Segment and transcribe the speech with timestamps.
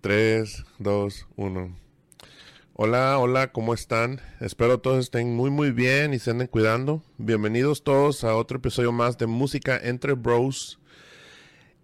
[0.00, 1.76] 3, 2, 1.
[2.74, 4.20] Hola, hola, ¿cómo están?
[4.40, 7.02] Espero todos estén muy muy bien y se anden cuidando.
[7.16, 10.78] Bienvenidos todos a otro episodio más de Música entre Bros.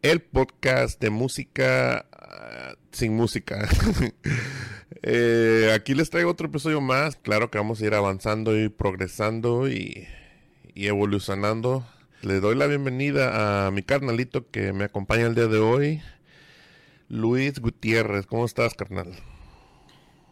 [0.03, 3.69] El podcast de música uh, sin música.
[5.03, 7.17] eh, aquí les traigo otro episodio más.
[7.17, 10.07] Claro que vamos a ir avanzando y progresando y,
[10.75, 11.85] y evolucionando.
[12.23, 16.03] Le doy la bienvenida a mi carnalito que me acompaña el día de hoy.
[17.15, 19.15] Luis Gutiérrez, ¿cómo estás, carnal?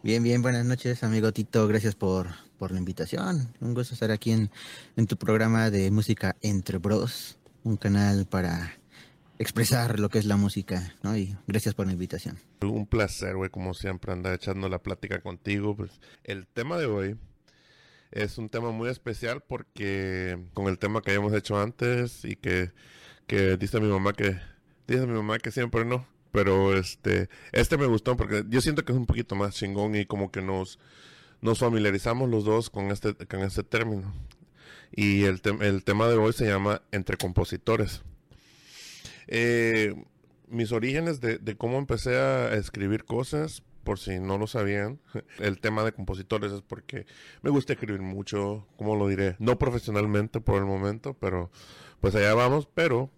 [0.03, 1.65] Bien, bien, buenas noches, amigo Tito.
[1.65, 2.27] Gracias por,
[2.59, 3.55] por la invitación.
[3.61, 4.51] Un gusto estar aquí en,
[4.97, 8.73] en tu programa de música Entre Bros, un canal para
[9.39, 11.15] expresar lo que es la música, ¿no?
[11.15, 12.37] Y gracias por la invitación.
[12.59, 15.77] Un placer, güey, como siempre, andar echando la plática contigo.
[15.77, 17.15] Pues el tema de hoy
[18.11, 22.73] es un tema muy especial porque con el tema que habíamos hecho antes y que,
[23.25, 24.37] que dice mi mamá que
[24.85, 28.91] dice mi mamá que siempre no pero este este me gustó porque yo siento que
[28.91, 30.79] es un poquito más chingón y como que nos
[31.41, 34.11] nos familiarizamos los dos con este con este término.
[34.91, 38.01] Y el, te el tema de hoy se llama entre compositores.
[39.27, 39.93] Eh,
[40.47, 44.99] mis orígenes de, de, cómo empecé a escribir cosas por si no lo sabían
[45.39, 47.05] el tema de compositores es porque
[47.41, 51.51] me gusta escribir mucho cómo lo diré no profesionalmente por el momento pero
[52.01, 53.09] pues allá vamos pero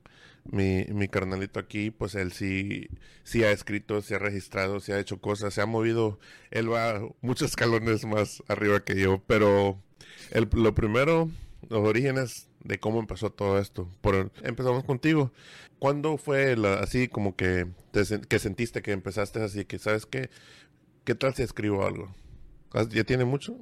[0.46, 2.88] mi, mi carnalito aquí, pues él sí,
[3.24, 6.20] sí ha escrito, sí ha registrado, sí ha hecho cosas, se ha movido,
[6.52, 9.82] él va muchos escalones más arriba que yo, pero
[10.32, 11.30] el, lo primero,
[11.70, 13.90] los orígenes de cómo empezó todo esto.
[14.02, 15.32] Por, empezamos contigo.
[15.80, 20.30] ¿Cuándo fue así como que, te, que sentiste que empezaste así, que sabes qué,
[21.04, 22.14] qué tal si escribo algo?
[22.90, 23.58] ¿Ya tiene mucho?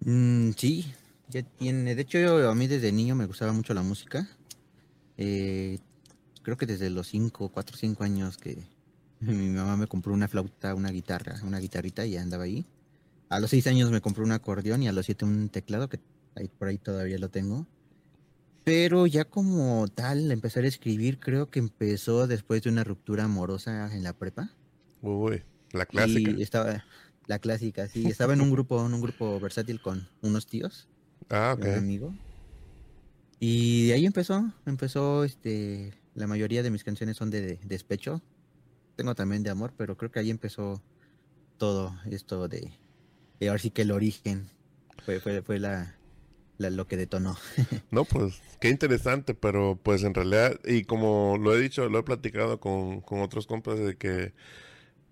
[0.00, 0.92] Mm, sí,
[1.28, 1.94] ya tiene.
[1.94, 4.28] De hecho, yo, a mí desde niño me gustaba mucho la música.
[5.24, 5.78] Eh,
[6.42, 8.58] creo que desde los 5, 4, 5 años que
[9.20, 12.66] mi mamá me compró una flauta, una guitarra, una guitarrita y andaba ahí.
[13.28, 16.00] A los 6 años me compró un acordeón y a los 7 un teclado, que
[16.34, 17.68] ahí, por ahí todavía lo tengo.
[18.64, 23.94] Pero ya como tal, empezar a escribir, creo que empezó después de una ruptura amorosa
[23.94, 24.50] en la prepa.
[25.02, 26.32] Uy, la clásica.
[26.32, 26.84] Y estaba,
[27.28, 28.06] la clásica, sí.
[28.08, 30.88] Estaba en un grupo, en un grupo versátil con unos tíos.
[31.30, 31.64] Ah, ok.
[31.64, 32.14] Un amigo.
[33.44, 38.22] Y de ahí empezó, empezó, este, la mayoría de mis canciones son de, de, despecho.
[38.94, 40.80] Tengo también de amor, pero creo que ahí empezó
[41.58, 42.70] todo esto de,
[43.40, 44.46] de ahora sí que el origen
[45.04, 45.96] fue, fue, fue la,
[46.58, 47.36] lo que detonó.
[47.90, 52.04] no, pues qué interesante, pero pues en realidad, y como lo he dicho, lo he
[52.04, 54.34] platicado con, con otros compas de que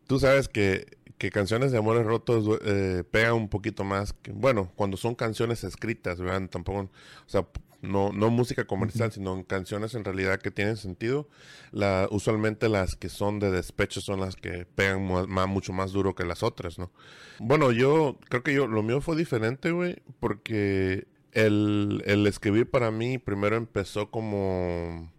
[0.06, 4.96] tú sabes que, que canciones de amores rotos eh, pegan un poquito más bueno, cuando
[4.96, 6.48] son canciones escritas, ¿verdad?
[6.48, 6.88] Tampoco, o
[7.28, 7.44] sea,
[7.82, 11.28] no, no música comercial, sino canciones en realidad que tienen sentido.
[11.72, 16.14] La, usualmente las que son de despecho son las que pegan más, mucho más duro
[16.14, 16.90] que las otras, ¿no?
[17.38, 22.90] Bueno, yo creo que yo, lo mío fue diferente, güey, porque el, el escribir para
[22.90, 25.10] mí primero empezó como,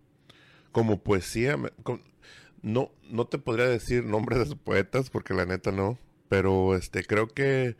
[0.71, 1.57] como poesía.
[2.61, 5.97] No, no te podría decir nombres de poetas, porque la neta no,
[6.29, 7.75] pero este, creo que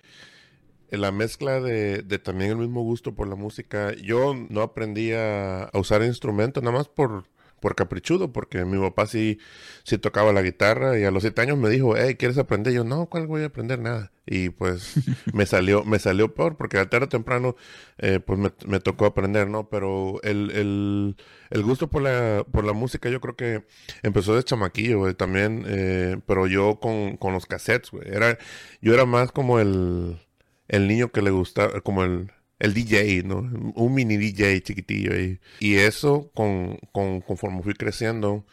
[0.91, 3.93] la mezcla de, de, también el mismo gusto por la música.
[3.95, 7.25] Yo no aprendí a, a, usar instrumentos nada más por,
[7.61, 9.39] por caprichudo, porque mi papá sí,
[9.83, 12.73] sí tocaba la guitarra y a los siete años me dijo, hey, ¿quieres aprender?
[12.73, 13.79] Y yo, no, ¿cuál voy a aprender?
[13.79, 14.11] Nada.
[14.25, 14.95] Y pues
[15.33, 17.55] me salió, me salió peor, porque a tarde o temprano,
[17.99, 19.69] eh, pues me, me, tocó aprender, ¿no?
[19.69, 21.15] Pero el, el,
[21.51, 23.63] el, gusto por la, por la música yo creo que
[24.01, 28.07] empezó de chamaquillo, güey, también, eh, pero yo con, con los cassettes, güey.
[28.07, 28.37] Era,
[28.81, 30.17] yo era más como el
[30.71, 33.39] el niño que le gusta, como el, el DJ, ¿no?
[33.75, 35.39] Un mini DJ chiquitillo ahí.
[35.59, 38.45] Y eso, con, con, conforme fui creciendo,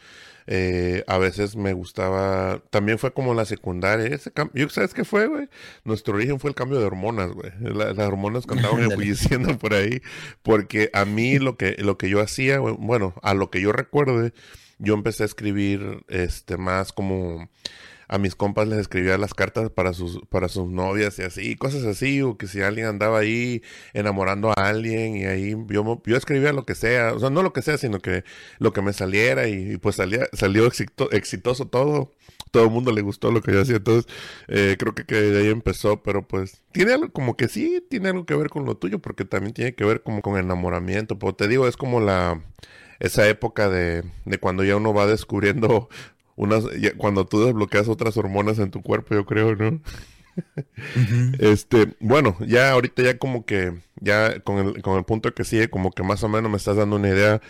[0.51, 4.07] Eh, a veces me gustaba, también fue como la secundaria.
[4.07, 5.47] Ese yo, ¿Sabes qué fue, güey?
[5.83, 7.51] Nuestro origen fue el cambio de hormonas, güey.
[7.61, 10.01] las hormonas que andaban diciendo por ahí.
[10.41, 14.33] Porque a mí lo que, lo que yo hacía, bueno, a lo que yo recuerde,
[14.79, 17.49] yo empecé a escribir este más como
[18.09, 21.85] a mis compas les escribía las cartas para sus, para sus novias y así, cosas
[21.85, 23.61] así, o que si alguien andaba ahí
[23.93, 27.53] enamorando a alguien y ahí yo, yo escribía lo que sea, o sea, no lo
[27.53, 28.23] que sea, sino que
[28.57, 30.67] lo que me saliera y, pues salía, salió
[31.11, 32.11] exitoso todo,
[32.49, 34.11] todo el mundo le gustó lo que yo hacía, entonces
[34.47, 38.09] eh, creo que, que, de ahí empezó, pero pues tiene algo como que sí, tiene
[38.09, 41.35] algo que ver con lo tuyo, porque también tiene que ver como con enamoramiento, pero
[41.35, 42.41] te digo, es como la
[42.99, 45.89] esa época de, de cuando ya uno va descubriendo
[46.39, 46.63] unas,
[46.95, 49.81] cuando tú desbloqueas otras hormonas en tu cuerpo, yo creo, ¿no?
[51.39, 55.69] Este, bueno, ya ahorita ya como que, ya con el, con el punto que sigue,
[55.69, 57.41] como que más o menos me estás dando una idea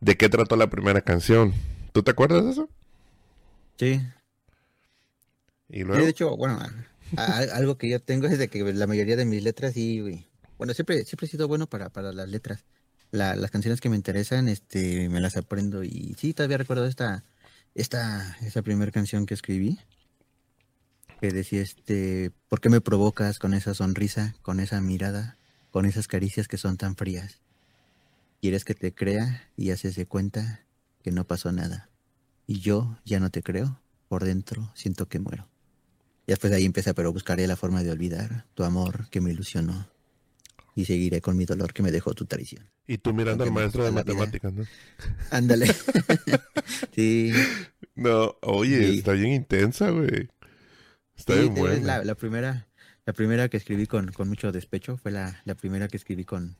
[0.00, 1.52] de qué trató la primera canción.
[1.92, 2.70] ¿Tú te acuerdas de eso?
[3.76, 4.00] Sí.
[5.68, 6.02] ¿Y luego?
[6.02, 6.58] de hecho, bueno,
[7.52, 10.24] algo que yo tengo es de que la mayoría de mis letras sí,
[10.56, 12.64] bueno, siempre, siempre he sido bueno para, para las letras.
[13.10, 17.22] las canciones que me interesan, este, me las aprendo y sí, todavía recuerdo esta,
[17.74, 19.78] esta, esa primera canción que escribí,
[21.20, 25.36] que decía, este, ¿por qué me provocas con esa sonrisa, con esa mirada,
[25.70, 27.40] con esas caricias que son tan frías?
[28.40, 30.64] Quieres que te crea y haces de cuenta
[31.02, 31.90] que no pasó nada.
[32.46, 35.46] Y yo ya no te creo, por dentro siento que muero.
[36.26, 39.30] Y después de ahí empieza, pero buscaré la forma de olvidar tu amor que me
[39.30, 39.88] ilusionó.
[40.74, 42.68] Y seguiré con mi dolor que me dejó tu traición.
[42.86, 44.64] Y tú mirando al maestro de matemáticas, ¿no?
[45.30, 45.66] Ándale.
[46.94, 47.32] sí.
[47.94, 50.28] No, oye, está bien intensa, güey.
[51.16, 52.02] Está bien buena.
[52.02, 52.68] La, primera,
[53.04, 56.56] la primera que escribí con, con mucho despecho fue la, la primera que escribí con,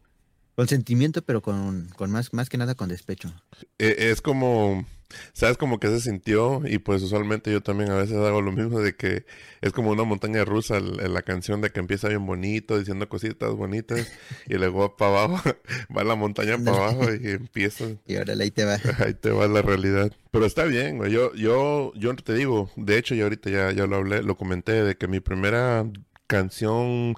[0.60, 3.32] con sentimiento, pero con, con más, más que nada con despecho.
[3.78, 4.84] E, es como
[5.32, 6.60] ¿Sabes como que se sintió?
[6.66, 9.24] Y pues usualmente yo también a veces hago lo mismo de que
[9.62, 13.54] es como una montaña rusa en la canción de que empieza bien bonito, diciendo cositas
[13.54, 14.12] bonitas
[14.46, 15.50] y luego para abajo,
[15.96, 17.86] va la montaña para abajo y empieza.
[18.06, 18.76] Y ahora ahí te va.
[18.98, 20.12] Ahí te va la realidad.
[20.30, 21.10] Pero está bien, güey.
[21.10, 24.84] Yo, yo, yo te digo, de hecho ya ahorita ya, ya lo hablé, lo comenté,
[24.84, 25.86] de que mi primera
[26.26, 27.16] canción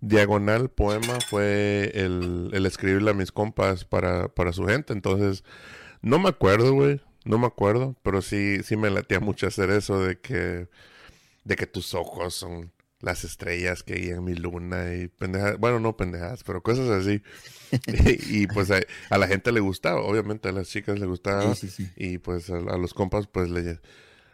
[0.00, 4.92] diagonal poema fue el, el escribirle a mis compas para, para su gente.
[4.92, 5.44] Entonces,
[6.02, 10.02] no me acuerdo, güey no me acuerdo, pero sí, sí me latía mucho hacer eso
[10.02, 10.68] de que,
[11.44, 15.96] de que tus ojos son las estrellas que guían mi luna y pendejas, bueno, no
[15.96, 17.22] pendejas, pero cosas así.
[18.28, 21.54] y, pues a, la gente le gustaba, obviamente a las chicas le gustaba.
[21.96, 23.80] Y pues a, los compas pues le,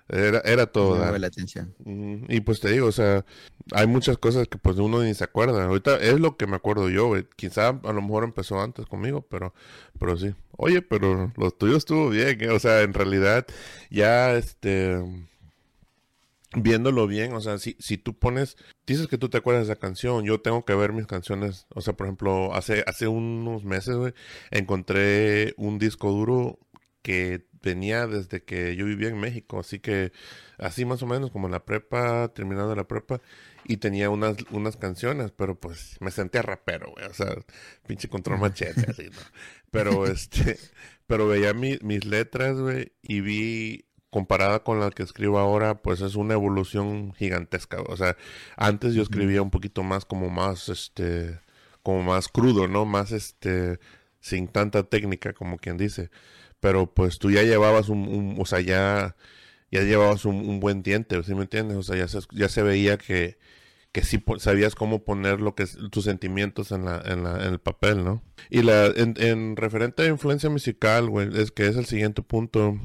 [0.09, 0.97] era, era todo.
[1.19, 1.75] la atención.
[2.29, 3.25] Y pues te digo, o sea,
[3.73, 5.65] hay muchas cosas que pues uno ni se acuerda.
[5.65, 9.53] Ahorita es lo que me acuerdo yo, Quizá a lo mejor empezó antes conmigo, pero,
[9.99, 10.35] pero sí.
[10.57, 12.51] Oye, pero lo tuyo estuvo bien, ¿eh?
[12.51, 13.47] o sea, en realidad
[13.91, 15.03] ya este
[16.55, 18.57] viéndolo bien, o sea, si, si tú pones,
[18.87, 21.81] dices que tú te acuerdas de esa canción, yo tengo que ver mis canciones, o
[21.81, 24.15] sea, por ejemplo, hace, hace unos meses, güey,
[24.51, 26.59] encontré un disco duro
[27.07, 30.11] que venía desde que yo vivía en México, así que
[30.59, 33.21] así más o menos como en la prepa, terminando la prepa,
[33.65, 37.33] y tenía unas, unas canciones, pero pues me sentía rapero, güey, o sea,
[37.87, 39.21] pinche control machete, así, ¿no?
[39.71, 40.59] Pero este,
[41.07, 46.17] pero veía mis letras, güey, y vi comparada con la que escribo ahora, pues es
[46.17, 48.17] una evolución gigantesca, o sea,
[48.57, 51.39] antes yo escribía un poquito más como más, este,
[51.85, 52.85] como más crudo, ¿no?
[52.85, 53.79] Más, este,
[54.19, 56.11] sin tanta técnica, como quien dice
[56.67, 59.15] pero pues tú ya llevabas un, o sea, ya,
[59.71, 61.77] ya llevabas un, buen diente, ¿sí me entiendes?
[61.77, 63.39] O sea, ya se, ya se veía que,
[63.93, 67.61] que sí sabías cómo poner lo que tus sentimientos en, la, en, la, en el
[67.61, 68.25] papel, ¿no?
[68.51, 72.81] Y la, en, en referente a influencia musical, güey, es que es el siguiente punto.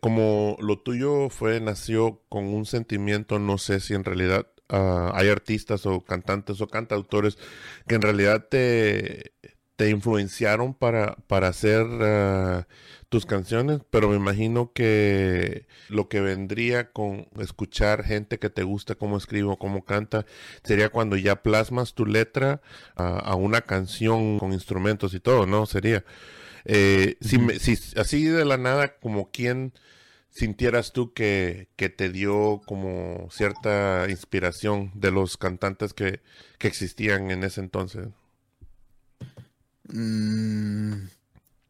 [0.00, 5.28] Como lo tuyo fue, nació con un sentimiento, no sé si en realidad ah, hay
[5.28, 7.38] artistas o cantantes o cantautores
[7.86, 9.34] que en realidad te,
[9.80, 12.66] te influenciaron para, para hacer ah,
[13.08, 18.94] tus canciones, pero me imagino que lo que vendría con escuchar gente que te gusta
[18.94, 20.26] cómo escribe o cómo canta
[20.64, 22.60] sería cuando ya plasmas tu letra
[22.94, 25.64] a, una canción con instrumentos y todo, ¿no?
[25.64, 26.04] Sería.
[26.66, 27.38] Eh, si,
[27.96, 29.72] así de la nada, como quien
[30.28, 36.20] sintieras tú que, que, te dio como cierta inspiración de los cantantes que,
[36.58, 38.08] que existían en ese entonces?
[39.92, 41.08] Mm,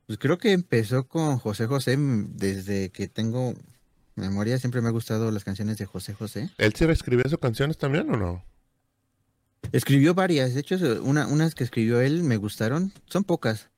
[0.06, 3.54] pues creo que empezó con José José desde que tengo
[4.16, 4.58] memoria.
[4.58, 6.50] Siempre me ha gustado las canciones de José José.
[6.58, 8.44] ¿Él se escribió sus canciones también o no?
[9.72, 10.54] Escribió varias.
[10.54, 12.92] De hecho, una, unas que escribió él me gustaron.
[13.06, 13.70] Son pocas.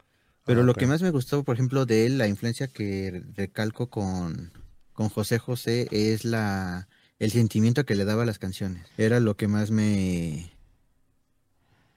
[0.44, 3.90] Pero ah, lo que más me gustó, por ejemplo, de él, la influencia que recalco
[3.90, 4.52] con,
[4.92, 6.88] con José José es la
[7.22, 8.84] el sentimiento que le daba a las canciones.
[8.98, 10.51] Era lo que más me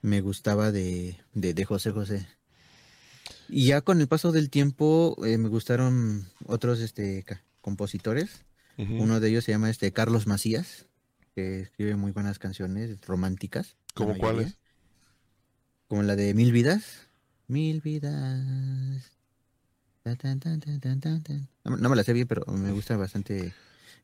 [0.06, 2.28] me gustaba de, de, José José.
[3.50, 7.26] Y ya con el paso del tiempo eh, me gustaron otros este
[7.62, 8.46] compositores.
[8.78, 10.86] Uno de ellos se llama este Carlos Macías,
[11.34, 13.78] que escribe muy buenas canciones románticas.
[13.94, 14.58] ¿Cómo cuáles?
[15.88, 17.08] Como la de Mil Vidas.
[17.48, 19.12] Mil Vidas.
[21.64, 23.54] No, me la sé bien, pero me gusta bastante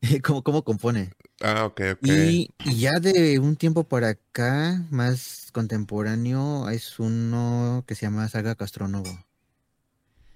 [0.23, 1.11] cómo, cómo compone.
[1.41, 2.07] Ah, ok, ok.
[2.07, 8.55] Y, ya de un tiempo para acá, más contemporáneo, es uno que se llama Saga
[8.55, 9.25] Castronovo.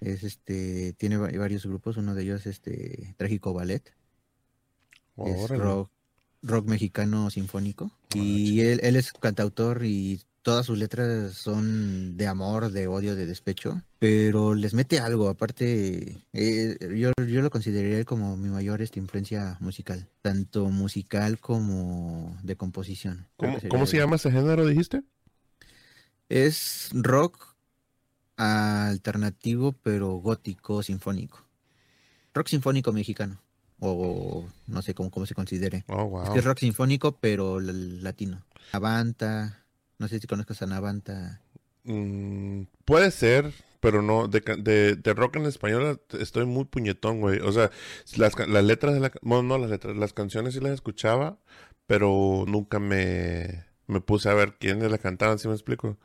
[0.01, 3.93] Es este, tiene varios grupos, uno de ellos este Trágico Ballet.
[5.25, 5.89] es rock,
[6.41, 7.91] rock mexicano sinfónico.
[8.13, 13.25] y él, él es cantautor y todas sus letras son de amor, de odio, de
[13.25, 18.99] despecho, pero les mete algo, aparte, eh, yo, yo, lo consideraría como mi mayor esta
[18.99, 23.27] influencia musical, tanto musical como de composición.
[23.37, 25.01] ¿Cómo, se llama ese género, dijiste?
[26.29, 27.55] Es rock
[28.37, 31.43] alternativo, pero gótico, sinfónico.
[32.35, 33.41] Rock sinfónico mexicano,
[33.79, 35.85] o no sé cómo, cómo se considere.
[35.87, 38.45] Oh, es, que es rock sinfónico, pero latino.
[38.71, 39.64] Avanta,
[39.97, 41.41] no sé si conozcas a Navanta.
[41.83, 44.41] Mm, puede ser, pero no, de,
[44.95, 47.39] de, rock en español estoy muy puñetón, güey.
[47.39, 47.69] O sea,
[48.17, 49.11] las, letras de la...
[49.21, 51.37] Bueno, no las letras, las canciones sí las escuchaba,
[51.85, 55.97] pero nunca me, me puse a ver quiénes la cantaban, si me explico.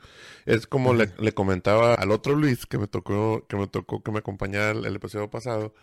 [0.44, 4.18] Es como le, comentaba al otro Luis que me tocó, que me tocó que me
[4.18, 5.74] acompañara el, el episodio pasado,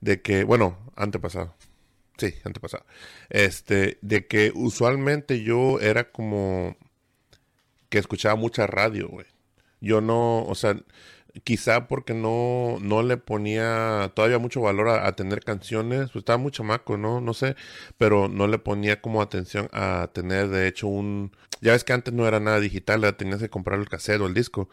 [0.00, 1.54] de que, bueno, antepasado.
[2.16, 2.84] Sí, antepasado.
[3.30, 6.76] Este, de que usualmente yo era como
[7.90, 9.26] que escuchaba mucha radio, güey.
[9.80, 10.76] Yo no, o sea,
[11.44, 16.52] quizá porque no, no le ponía todavía mucho valor a, tener canciones, pues estaba muy
[16.52, 17.20] chamaco, ¿no?
[17.20, 17.56] No sé,
[17.98, 21.32] pero no le ponía como atención a tener, de hecho, un...
[21.60, 24.34] Ya ves que antes no era nada digital, tenías que comprar el cassette o el
[24.34, 24.68] disco.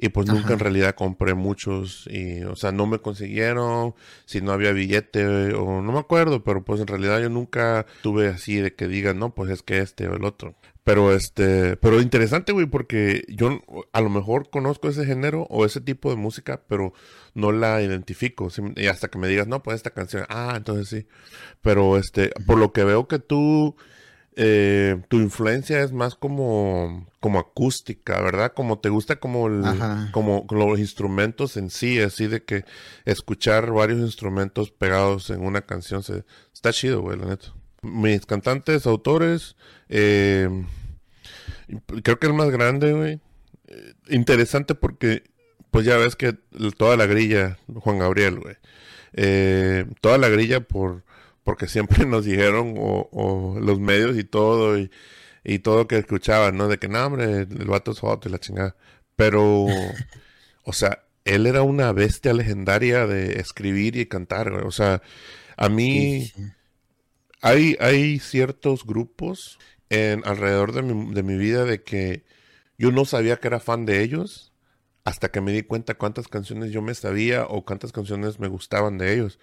[0.00, 3.94] Y pues nunca en realidad compré muchos y, o sea, no me consiguieron,
[4.26, 8.28] si no había billete o no me acuerdo, pero pues en realidad yo nunca tuve
[8.28, 10.54] así de que digan, no, pues es que este o el otro.
[10.84, 13.60] Pero este, pero interesante, güey, porque yo
[13.92, 16.94] a lo mejor conozco ese género o ese tipo de música, pero
[17.34, 18.48] no la identifico.
[18.74, 21.06] Y hasta que me digas, no, pues esta canción, ah, entonces sí.
[21.60, 23.76] Pero este, por lo que veo que tú,
[24.40, 28.52] eh, tu influencia es más como, como acústica, ¿verdad?
[28.54, 29.64] Como te gusta como, el,
[30.12, 32.64] como los instrumentos en sí, así de que
[33.04, 37.52] escuchar varios instrumentos pegados en una canción se, está chido, güey, la neta.
[37.82, 39.56] Mis cantantes, autores,
[39.88, 40.48] eh,
[42.04, 43.20] creo que el más grande, güey.
[43.66, 45.24] Eh, interesante porque,
[45.72, 46.34] pues ya ves que
[46.76, 48.54] toda la grilla, Juan Gabriel, güey.
[50.00, 51.02] Toda la grilla por
[51.48, 54.90] porque siempre nos dijeron, o, los medios y todo, y,
[55.44, 56.68] y, todo que escuchaban, ¿no?
[56.68, 58.76] De que, no, hombre, el vato es hot y la chingada.
[59.16, 59.64] Pero,
[60.64, 64.64] o sea, él era una bestia legendaria de escribir y cantar, güey.
[64.64, 65.00] O sea,
[65.56, 66.30] a mí...
[67.40, 72.24] Hay, hay ciertos grupos en alrededor de mi, de mi vida de que
[72.76, 74.52] yo no sabía que era fan de ellos
[75.04, 78.98] hasta que me di cuenta cuántas canciones yo me sabía o cuántas canciones me gustaban
[78.98, 79.38] de ellos.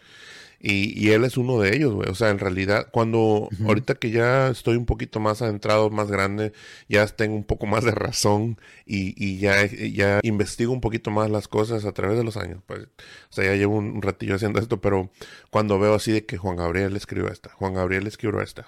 [0.68, 2.10] Y, él es uno de ellos, güey.
[2.10, 6.54] O sea, en realidad, cuando ahorita que ya estoy un poquito más adentrado, más grande,
[6.90, 11.48] ya tengo un poco más de razón y, ya, ya investigo un poquito más las
[11.48, 12.64] cosas a través de los años.
[12.66, 15.12] Pues, o sea, ya llevo un, ratillo haciendo esto, pero
[15.52, 18.66] cuando veo así de que Juan Gabriel escribió esta, Juan Gabriel escribió esta,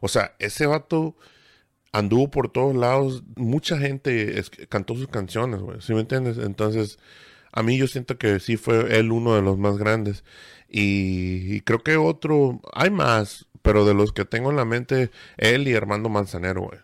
[0.00, 1.14] o sea, ese vato
[1.92, 6.38] anduvo por todos lados, mucha gente cantó sus canciones, güey, ¿sí me entiendes?
[6.38, 6.98] Entonces,
[7.52, 10.24] a mí yo siento que sí fue él uno de los más grandes.
[10.68, 15.68] Y, creo que otro, hay más, pero de los que tengo en la mente, él
[15.68, 16.80] y Armando Manzanero, güey.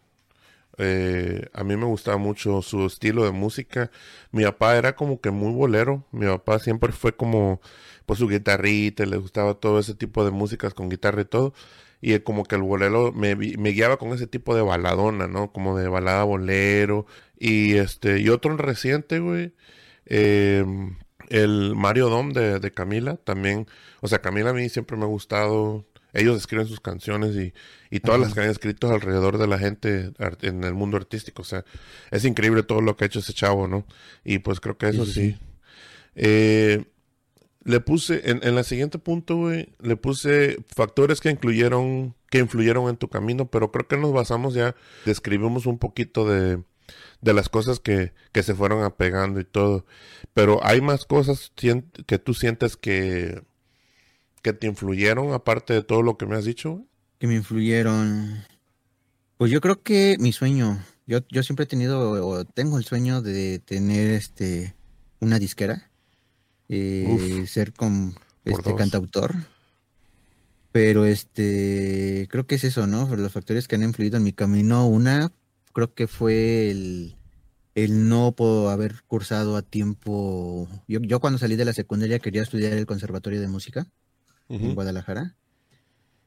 [0.79, 3.91] Eh, a mí me gustaba mucho su estilo de música.
[4.33, 6.05] Mi papá era como que muy bolero.
[6.13, 7.61] Mi papá siempre fue como,
[8.07, 11.55] pues su guitarrita, le gustaba todo ese tipo de músicas con guitarra y todo.
[12.01, 15.53] Y como que el bolero me, me guiaba con ese tipo de baladona, ¿no?
[15.53, 17.07] Como de balada bolero.
[17.39, 19.53] Y este, y otro reciente, güey.
[20.07, 20.65] Eh,
[21.29, 23.67] el Mario Dom de, Camila también,
[24.01, 25.85] o sea, Camila a mí siempre me ha gustado.
[26.13, 27.53] Ellos escriben sus canciones y,
[27.91, 30.13] y todas las que han escrito alrededor de la gente
[30.43, 31.43] en el mundo artístico.
[31.43, 31.65] O sea,
[32.13, 33.85] es increíble todo lo que ha hecho ese chavo, ¿no?
[34.25, 35.37] Y pues creo que eso sí.
[36.15, 36.85] Eh,
[37.65, 42.89] le puse, en, en el siguiente punto, güey, le puse factores que incluyeron, que influyeron
[42.89, 44.77] en tu camino, pero creo que nos basamos ya,
[45.07, 46.63] describimos un poquito de,
[47.21, 49.87] de las cosas que, que se fueron apegando y todo.
[50.33, 53.43] Pero hay más cosas que tú sientes que,
[54.43, 56.85] que te influyeron, aparte de todo lo que me has dicho?
[57.19, 58.45] Que me influyeron.
[59.39, 63.23] Pues yo creo que mi sueño, yo, yo siempre he tenido o tengo el sueño
[63.23, 64.75] de tener este
[65.21, 65.91] una disquera,
[66.69, 68.15] eh, ser con
[68.45, 69.35] este cantautor.
[70.73, 73.15] Pero este creo que es eso, ¿no?
[73.17, 75.33] Los factores que han influido en mi camino, una
[75.75, 77.17] creo que fue el,
[77.75, 80.69] el no puedo haber cursado a tiempo.
[80.89, 83.87] Yo, yo cuando salí de la secundaria quería estudiar el conservatorio de música
[84.49, 85.37] en Guadalajara,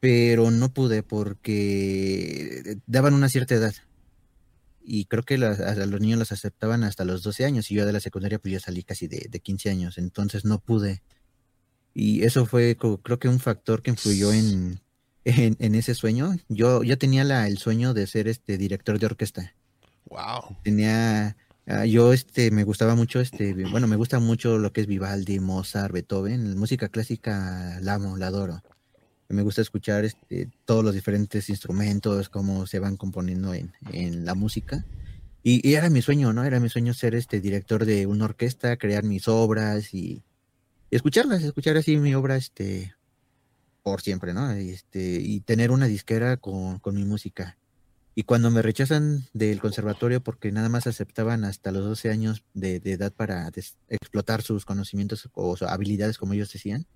[0.00, 3.74] pero no pude porque daban una cierta edad.
[4.80, 7.92] Y creo que a los niños los aceptaban hasta los 12 años y yo de
[7.92, 11.02] la secundaria pues yo salí casi de, de 15 años, entonces no pude.
[11.94, 14.80] Y eso fue creo que un factor que influyó en,
[15.28, 16.36] en, ese sueño.
[16.48, 19.54] Yo, yo tenía la, el sueño de ser este director de orquesta.
[20.06, 20.56] Wow.
[20.64, 24.86] Tenía, ah, yo este, me gustaba mucho, este, bueno, me gusta mucho lo que es
[24.86, 26.56] Vivaldi, Mozart, Beethoven.
[26.56, 28.62] música clásica la amo, la adoro.
[29.28, 34.34] Me gusta escuchar este, todos los diferentes instrumentos, cómo se van componiendo en, en la
[34.34, 34.86] música.
[35.42, 36.44] Y, era mi sueño, ¿no?
[36.44, 40.22] Era mi sueño ser este director de una orquesta, crear mis obras y,
[40.90, 42.94] y escucharlas, escuchar así mi obra, este,
[43.88, 44.50] por siempre, ¿no?
[44.50, 47.56] Este, y tener una disquera con, con mi música.
[48.14, 52.82] Y cuando me rechazan del conservatorio porque nada más aceptaban hasta los 12 años de,
[52.84, 53.50] edad para
[53.88, 56.86] explotar sus conocimientos o habilidades, como ellos decían,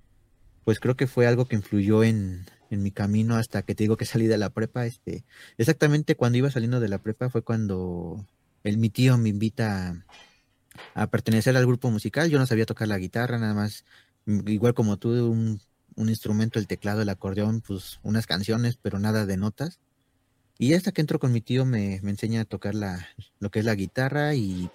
[0.65, 3.97] pues creo que fue algo que influyó en, en, mi camino hasta que te digo
[3.97, 4.85] que salí de la prepa.
[4.85, 5.25] Este,
[5.57, 8.27] exactamente cuando iba saliendo de la prepa fue cuando
[8.65, 10.05] el, mi tío me invita
[10.95, 12.29] a, a pertenecer al grupo musical.
[12.29, 13.87] Yo no sabía tocar la guitarra, nada más,
[14.27, 15.59] igual como tú, un
[15.97, 19.81] un instrumento, el teclado, el acordeón, pues unas canciones, pero nada de notas.
[20.59, 23.09] Y hasta que entro con mi tío me, enseña a tocar la,
[23.41, 24.71] lo que es la guitarra y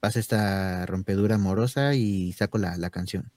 [0.00, 3.30] pasa esta rompedura amorosa y saco la, la canción.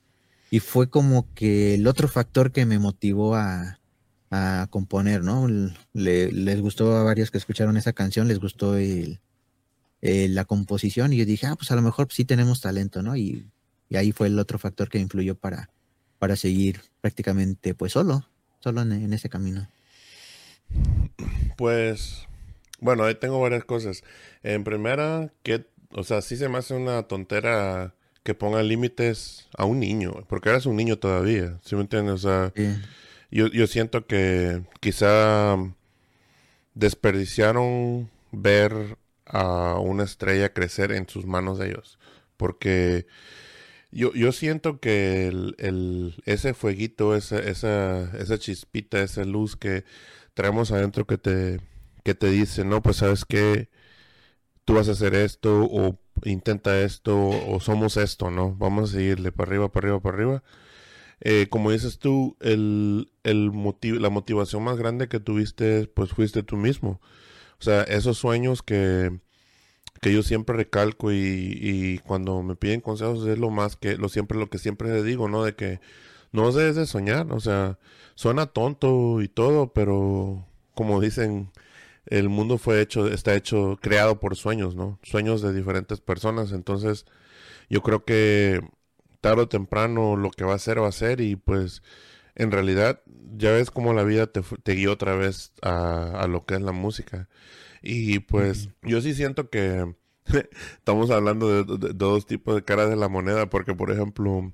[0.51, 3.79] Y fue como que el otro factor que me motivó a,
[4.31, 5.47] a componer, ¿no?
[5.93, 9.19] Le, les gustó a varios que escucharon esa canción, les gustó el,
[10.01, 13.15] la composición y yo dije, ah, pues a lo mejor sí tenemos talento, ¿no?
[13.15, 13.49] Y,
[13.89, 15.69] y ahí fue el otro factor que influyó para,
[16.19, 18.27] para seguir prácticamente pues solo,
[18.61, 19.69] solo en, ese camino.
[21.55, 22.25] Pues,
[22.79, 24.03] bueno, ahí tengo varias cosas.
[24.41, 29.65] En primera, que, o sea, sí se me hace una tontera que ponga límites a
[29.65, 32.15] un niño, porque eres un niño todavía, ¿sí me entiendes?
[32.15, 32.53] O sea,
[33.29, 35.57] yo, yo siento que quizá
[36.73, 41.99] desperdiciaron ver a una estrella crecer en sus manos de ellos,
[42.35, 43.05] porque
[43.95, 49.85] yo, yo siento que el, ese fueguito, esa, esa, esa chispita, esa luz que
[50.33, 51.61] traemos adentro que te,
[52.03, 53.69] que te dice, no, pues sabes que
[54.65, 58.55] tú vas a hacer esto o intenta esto o somos esto, ¿no?
[58.55, 60.43] Vamos a seguirle para arriba, para arriba, para arriba.
[61.21, 63.51] Eh, como dices tú, el, el
[64.01, 67.01] la motivación más grande que tuviste, pues fuiste tú mismo.
[67.59, 69.19] O sea, esos sueños que,
[70.01, 74.37] que yo siempre recalco y, cuando me piden consejos es lo más que, lo siempre,
[74.37, 75.43] lo que siempre digo, ¿no?
[75.43, 75.79] De que
[76.31, 77.79] no debes de soñar, o sea,
[78.15, 81.51] suena tonto y todo, pero como dicen,
[82.07, 84.99] el mundo fue hecho, está hecho, creado por sueños, ¿no?
[85.03, 87.05] Sueños de diferentes personas, entonces
[87.69, 88.61] yo creo que
[89.21, 91.81] tarde o temprano lo que va a ser va a ser y pues
[92.35, 93.01] en realidad
[93.37, 96.61] ya ves como la vida te, te guió otra vez a, a lo que es
[96.61, 97.27] la música.
[97.87, 99.95] Y pues yo sí siento que
[100.73, 104.51] estamos hablando de, dos tipos de caras de la moneda, porque por ejemplo,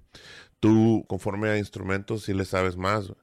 [0.59, 3.13] tú conforme a instrumentos sí le sabes más.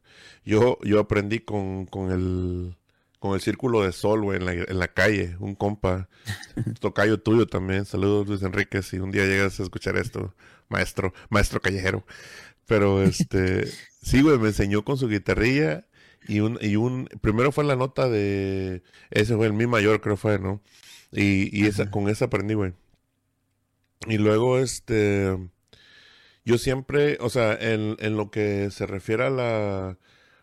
[0.45, 2.75] Yo, yo aprendí con, con el
[3.19, 6.09] con el círculo de sol, güey, en la, en la calle, un compa,
[6.81, 10.35] tocayo tuyo también, saludos Luis Enrique, si un día llegas a escuchar esto,
[10.69, 12.07] maestro, maestro callejero.
[12.67, 13.67] Pero este,
[14.03, 15.88] sí, güey, me enseñó con su guitarrilla
[16.29, 20.17] y un, y un, primero fue la nota de, ese fue el mi mayor creo
[20.17, 20.63] fue, ¿no?
[21.13, 22.75] Y, y esa, con esa aprendí, güey.
[24.07, 25.37] Y luego, este,
[26.45, 29.99] yo siempre, o sea, en, en lo que se refiere a la,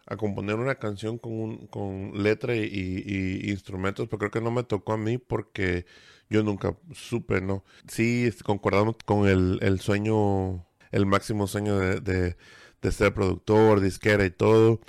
[0.08, 4.52] a componer una canción con, un, con letra y, y, instrumentos, pero creo que no
[4.52, 5.86] me tocó a mí porque
[6.30, 7.64] yo nunca supe, ¿no?
[7.88, 12.38] Sí, concordamos con el, el sueño, el máximo sueño de, de,
[12.82, 14.82] de ser productor, disquera y todo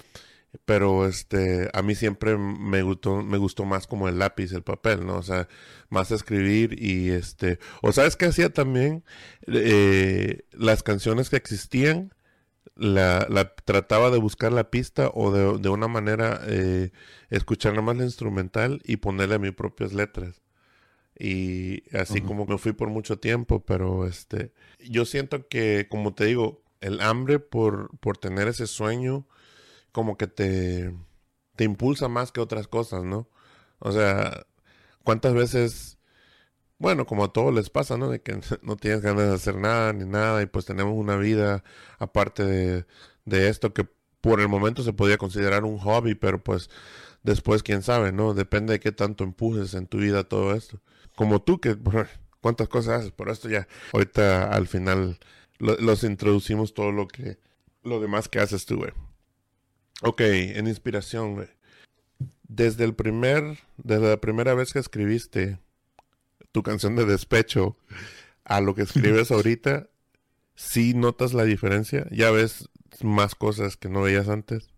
[0.65, 5.07] pero este a mí siempre me gustó me gustó más como el lápiz el papel
[5.07, 5.49] no o sea
[5.89, 9.05] más escribir y este o sabes qué hacía también
[9.47, 12.13] eh, las canciones que existían
[12.77, 16.91] la, la, trataba de buscar la pista o de, de una manera eh,
[17.31, 20.43] escuchar nada más la instrumental y ponerle mis propias letras.
[21.19, 26.27] Y así como me fui por mucho tiempo pero este yo siento que como te
[26.27, 29.27] digo el hambre por por tener ese sueño
[29.97, 30.95] como que te,
[31.57, 33.31] te impulsa más que otras cosas, ¿no?
[33.79, 34.47] O sea,
[35.05, 35.99] ¿cuántas veces,
[36.79, 38.11] bueno, como a todos les pasa, ¿no?
[38.11, 41.65] De que no tienes ganas de hacer nada ni nada y pues tenemos una vida
[41.99, 43.89] aparte de, esto que
[44.21, 46.69] por el momento se podía considerar un hobby, pero pues
[47.23, 48.35] después quién sabe, ¿no?
[48.35, 50.83] Depende de qué tanto empujes en tu vida todo esto.
[51.15, 51.75] Como tú, que
[52.43, 55.19] cuántas cosas haces, por esto ya, ahorita al final
[55.59, 57.39] los introducimos todo lo que,
[57.83, 58.93] lo demás que haces tú, güey.
[60.03, 61.49] Ok, en inspiración, güey.
[62.49, 65.59] Desde el primer, desde la primera vez que escribiste
[66.53, 67.77] tu canción de despecho
[68.45, 69.89] a lo que escribes ahorita,
[70.55, 72.07] ¿sí notas la diferencia?
[72.11, 72.69] ¿Ya ves
[73.03, 74.71] más cosas que no veías antes?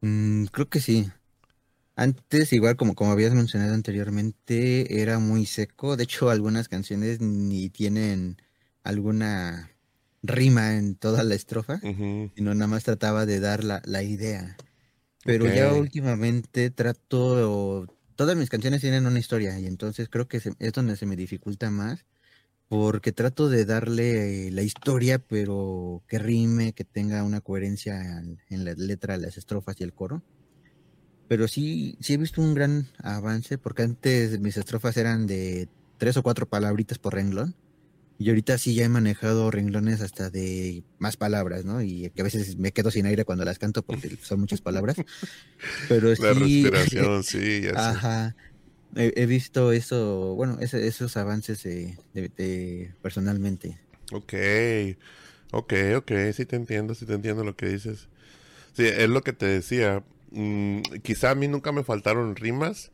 [0.00, 1.10] Mm, creo que sí.
[1.96, 5.96] Antes, igual como, como habías mencionado anteriormente, era muy seco.
[5.96, 8.36] De hecho, algunas canciones ni tienen
[8.84, 9.75] alguna
[10.22, 14.56] rima en toda la estrofa, sino nada más trataba de dar la, la idea.
[15.24, 20.72] Pero ya últimamente trato, todas mis canciones tienen una historia y entonces creo que es
[20.72, 22.06] donde se me dificulta más
[22.68, 28.00] porque trato de darle la historia, pero que rime, que tenga una coherencia
[28.48, 30.22] en, la letra, las estrofas y el coro.
[31.28, 36.16] Pero sí, sí he visto un gran avance, porque antes mis estrofas eran de tres
[36.16, 37.54] o cuatro palabritas por renglón.
[38.18, 41.82] Y ahorita sí ya he manejado renglones hasta de más palabras, ¿no?
[41.82, 44.96] Y que a veces me quedo sin aire cuando las canto porque son muchas palabras.
[45.88, 48.36] Pero La respiración, sí, ya Ajá.
[48.94, 53.78] He, visto eso, bueno, esos avances de, personalmente.
[54.12, 54.32] Ok,
[55.52, 58.08] ok, ok, sí te entiendo, sí te entiendo lo que dices.
[58.72, 60.02] Sí, es lo que te decía.
[60.30, 62.90] Mm, quizá a mí nunca me faltaron rimas,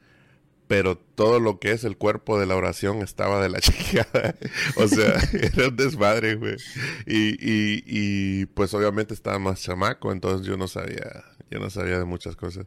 [0.72, 4.34] pero todo lo que es el cuerpo de la oración estaba de la chiquita.
[4.76, 6.56] o sea, era un desmadre, güey.
[7.06, 11.98] Y, y, y pues obviamente estaba más chamaco, entonces yo no sabía, yo no sabía
[11.98, 12.64] de muchas cosas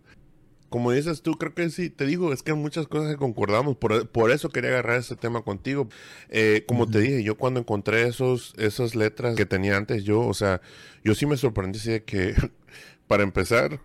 [0.70, 3.78] como dices tú, creo que sí, te digo, es que hay muchas cosas que concordamos,
[3.78, 5.88] por, eso quería agarrar ese tema contigo.
[6.28, 10.34] Eh, como te dije, yo cuando encontré esos, esas letras que tenía antes, yo, o
[10.34, 10.62] sea,
[11.02, 12.36] yo sí me sorprendí de que,
[13.08, 13.80] para empezar,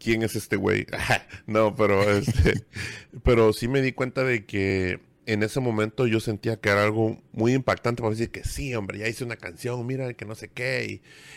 [0.00, 0.86] ¿quién es este güey?
[1.46, 2.64] no, pero, este,
[3.22, 7.22] pero sí me di cuenta de que en ese momento yo sentía que era algo
[7.32, 10.48] muy impactante para decir que sí, hombre, ya hice una canción, mira, que no sé
[10.48, 10.86] qué,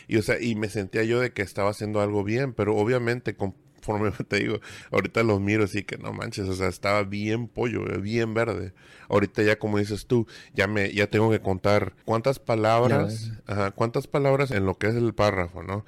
[0.07, 2.75] y, y, o sea, y me sentía yo de que estaba haciendo algo bien, pero
[2.75, 4.59] obviamente con conforme te digo,
[4.91, 8.73] ahorita los miro así que no manches, o sea, estaba bien pollo, bien verde.
[9.09, 14.07] Ahorita ya como dices tú, ya me ya tengo que contar cuántas palabras, ajá, cuántas
[14.07, 15.85] palabras en lo que es el párrafo, ¿no?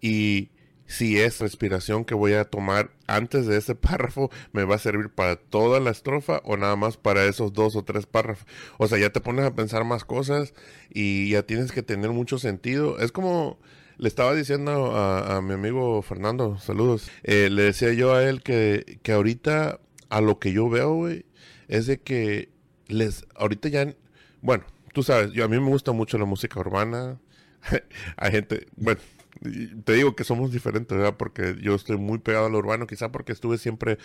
[0.00, 0.50] Y
[0.92, 5.08] si es respiración que voy a tomar antes de ese párrafo, me va a servir
[5.10, 8.46] para toda la estrofa o nada más para esos dos o tres párrafos.
[8.78, 10.54] O sea, ya te pones a pensar más cosas
[10.90, 12.98] y ya tienes que tener mucho sentido.
[12.98, 13.58] Es como
[13.98, 17.10] le estaba diciendo a, mi amigo Fernando, saludos.
[17.22, 21.24] Eh, le decía yo a él que, que ahorita, a lo que yo veo, güey,
[21.68, 22.50] es de que
[22.88, 23.94] les, ahorita ya,
[24.40, 27.20] bueno, tú sabes, yo a mí me gusta mucho la música urbana.
[28.16, 29.00] Hay gente, bueno,
[29.84, 31.16] te digo que somos diferentes, ¿verdad?
[31.16, 33.98] Porque yo estoy muy pegado a lo urbano, quizá porque estuve siempre,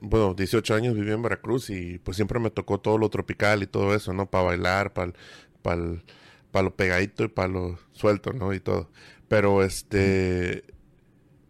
[0.00, 3.66] bueno, 18 años viví en Veracruz y pues siempre me tocó todo lo tropical y
[3.66, 4.30] todo eso, ¿no?
[4.30, 5.12] Para bailar, para
[5.62, 6.02] para
[6.50, 8.54] para lo pegadito y para lo suelto, ¿no?
[8.54, 8.88] Y todo.
[9.28, 10.62] Pero este,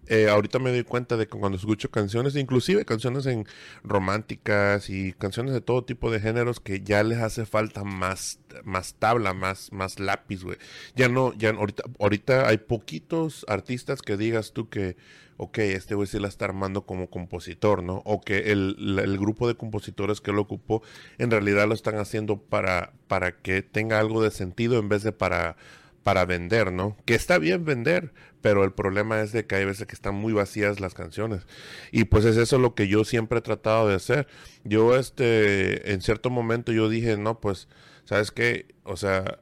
[0.09, 3.47] eh, ahorita me doy cuenta de que cuando escucho canciones, inclusive canciones en
[3.83, 8.95] románticas y canciones de todo tipo de géneros, que ya les hace falta más, más
[8.95, 10.59] tabla, más, más lápiz, güey.
[10.95, 14.97] Ya no, ya ahorita, ahorita hay poquitos artistas que digas tú que
[15.37, 18.03] ok, este güey sí la está armando como compositor, ¿no?
[18.05, 20.83] O que el, grupo de compositores que lo ocupó
[21.19, 25.13] en realidad lo están haciendo para, para que tenga algo de sentido en vez de
[25.13, 25.57] para,
[26.05, 26.97] para vender, ¿no?
[27.07, 30.33] Que está bien vender, pero el problema es de que hay veces que están muy
[30.35, 31.47] vacías las canciones.
[31.91, 34.29] Y pues es eso lo que yo siempre he tratado de hacer.
[34.65, 37.69] Yo, este, en cierto momento yo dije, no, pues,
[38.05, 38.67] ¿sabes qué?
[38.85, 39.41] O sea,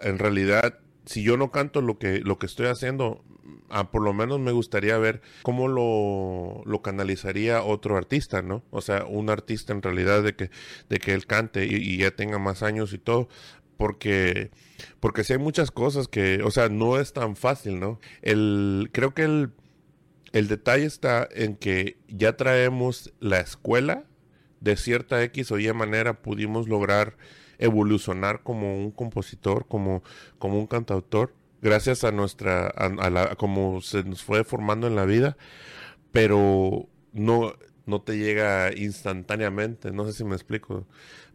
[0.00, 3.24] en realidad, si yo no canto lo que, lo que estoy haciendo,
[3.70, 8.62] ah, por lo menos me gustaría ver cómo lo, lo, canalizaría otro artista, ¿no?
[8.70, 10.50] O sea, un artista en realidad de que,
[10.88, 13.28] de que él cante y, ya tenga más años y todo,
[13.76, 14.50] porque
[15.00, 18.00] porque si hay muchas cosas que, o sea, no es tan fácil, ¿no?
[18.22, 19.52] El creo que el
[20.32, 24.04] el detalle está en que ya traemos la escuela
[24.60, 27.16] de cierta X o Y manera pudimos lograr
[27.58, 30.02] evolucionar como un compositor, como
[30.38, 31.34] como un cantautor
[31.64, 35.38] gracias a nuestra, a, la, como se nos fue formando en la vida,
[36.12, 37.54] pero no,
[37.86, 40.86] no te llega instantáneamente, no sé si me explico,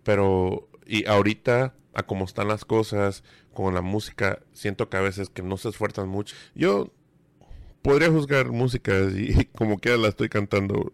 [0.03, 5.29] pero y ahorita a cómo están las cosas con la música, siento que a veces
[5.29, 6.35] que no se esfuerzan mucho.
[6.55, 6.91] Yo
[7.81, 10.93] podría juzgar música y como quiera la estoy cantando.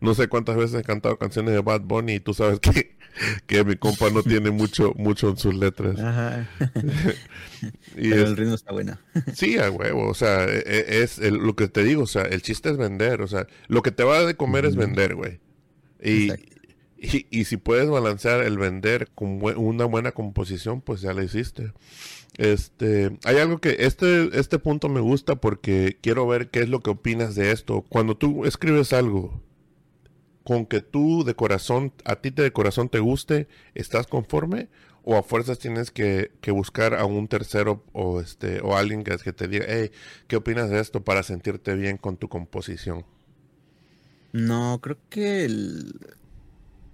[0.00, 2.96] No sé cuántas veces he cantado canciones de Bad Bunny y tú sabes que,
[3.46, 5.98] que mi compa no tiene mucho mucho en sus letras.
[5.98, 6.48] Ajá.
[7.96, 8.98] y Pero el ritmo está bueno.
[9.34, 10.08] sí, a huevo.
[10.08, 12.04] O sea, e, e, es, lo que te digo.
[12.04, 13.20] O sea, el chiste es vender.
[13.20, 15.40] O sea, lo que te va de comer es vender, güey.
[16.00, 16.30] Y,
[16.98, 21.72] y, y, si puedes balancear el vender con una buena composición, pues ya lo hiciste.
[22.36, 26.80] Este, hay algo que este este punto me gusta porque quiero ver qué es lo
[26.80, 27.84] que opinas de esto.
[27.88, 29.40] Cuando tú escribes algo
[30.44, 34.68] con que tú de corazón, a ti te de corazón te guste, ¿estás conforme?
[35.02, 39.32] ¿O a fuerzas tienes que, buscar a un tercero o este o alguien que, que
[39.32, 39.90] te diga, hey,
[40.26, 43.04] ¿qué opinas de esto para sentirte bien con tu composición?
[44.32, 45.94] No, creo que el...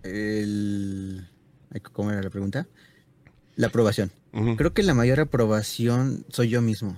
[0.02, 1.28] el
[1.92, 2.66] ¿Cómo era la pregunta?
[3.56, 4.10] La aprobación.
[4.56, 6.96] Creo que la mayor aprobación soy yo mismo.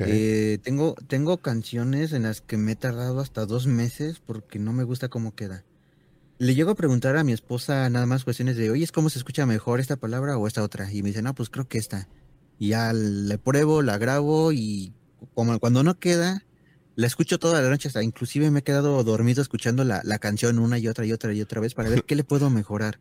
[0.00, 4.72] Eh, tengo, tengo canciones en las que me he tardado hasta dos meses porque no
[4.72, 5.64] me gusta cómo queda.
[6.38, 9.46] Le llego a preguntar a mi esposa nada más cuestiones de, oye, ¿cómo se escucha
[9.46, 10.92] mejor esta palabra o esta otra?
[10.92, 12.08] Y me dice, no, pues creo que esta.
[12.58, 14.92] Y ya le pruebo, la grabo y
[15.34, 16.44] como cuando no queda,
[16.94, 20.58] la escucho toda la noche, hasta inclusive me he quedado dormido escuchando la, la canción
[20.58, 23.00] una y otra y otra y otra vez para ver qué le puedo mejorar.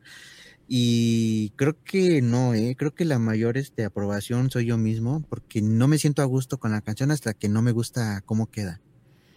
[0.68, 2.76] Y creo que no, ¿eh?
[2.78, 6.60] creo que la mayor este, aprobación soy yo mismo, porque no me siento a gusto
[6.60, 8.80] con la canción hasta que no me gusta cómo queda.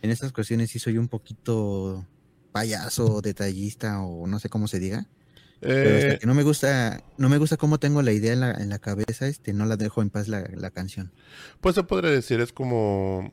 [0.01, 2.07] En estas cuestiones sí soy un poquito
[2.53, 5.09] payaso, detallista o no sé cómo se diga.
[5.59, 6.19] Pero hasta eh.
[6.21, 8.79] que no me gusta, no me gusta cómo tengo la idea en la, en la
[8.79, 11.11] cabeza, este, no la dejo en paz la, la canción.
[11.61, 13.33] Pues se podría decir, es como,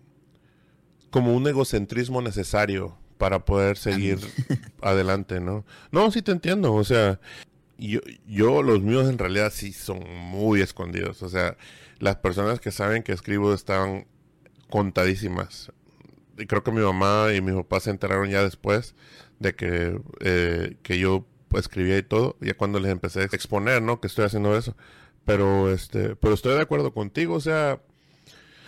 [1.11, 4.19] como un egocentrismo necesario para poder seguir
[4.81, 5.63] adelante, ¿no?
[5.91, 7.19] No, sí te entiendo, o sea,
[7.77, 11.21] yo, yo, los míos en realidad sí son muy escondidos.
[11.23, 11.57] O sea,
[11.99, 14.07] las personas que saben que escribo están
[14.69, 15.71] contadísimas.
[16.37, 18.95] Y creo que mi mamá y mi papá se enteraron ya después
[19.39, 23.99] de que, eh, que yo escribía y todo, ya cuando les empecé a exponer, ¿no?
[23.99, 24.75] Que estoy haciendo eso.
[25.25, 27.81] Pero, este, pero estoy de acuerdo contigo, o sea,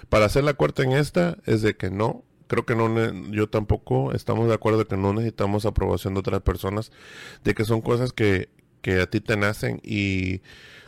[0.09, 4.13] para hacer la corta en esta es de que no, creo que no, yo tampoco
[4.13, 6.91] estamos de acuerdo de que no necesitamos aprobación de otras personas,
[7.43, 8.49] de que son cosas que,
[8.81, 10.41] que a ti te nacen y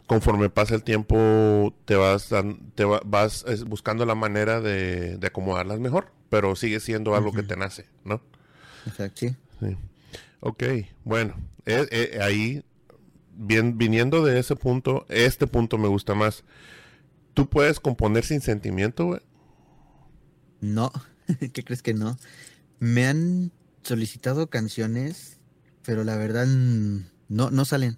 [0.07, 2.29] conforme pasa el tiempo te vas
[2.75, 7.85] te vas buscando la manera de, acomodarlas mejor, pero sigue siendo algo que te nace,
[8.03, 8.21] ¿no?
[8.85, 9.27] Exacto.
[9.59, 9.77] Sí.
[10.41, 10.63] Ok,
[11.03, 12.63] bueno, eh, eh, ahí
[13.37, 16.43] bien, viniendo de ese punto, este punto me gusta más.
[17.33, 19.21] ¿Tú puedes componer sin sentimiento, güey?
[20.61, 20.91] No,
[21.53, 22.17] ¿qué crees que no?
[22.79, 23.51] Me han
[23.83, 25.39] solicitado canciones,
[25.83, 27.97] pero la verdad no, no salen.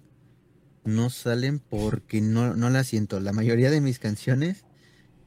[0.84, 3.20] No salen porque no, no las siento.
[3.20, 4.64] La mayoría de mis canciones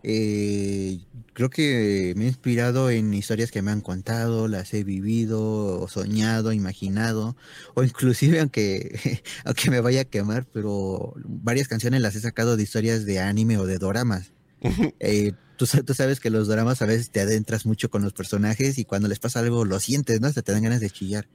[0.04, 1.00] eh,
[1.34, 6.54] creo que me he inspirado en historias que me han contado, las he vivido, soñado,
[6.54, 7.36] imaginado,
[7.76, 12.64] o inclusive aunque, aunque me vaya a quemar, pero varias canciones las he sacado de
[12.64, 14.34] historias de anime o de doramas.
[15.00, 15.34] eh,
[15.66, 18.86] tú, tú, sabes que los dramas a veces te adentras mucho con los personajes y
[18.86, 20.28] cuando les pasa algo lo sientes, ¿no?
[20.28, 21.28] Hasta te dan ganas de chillar.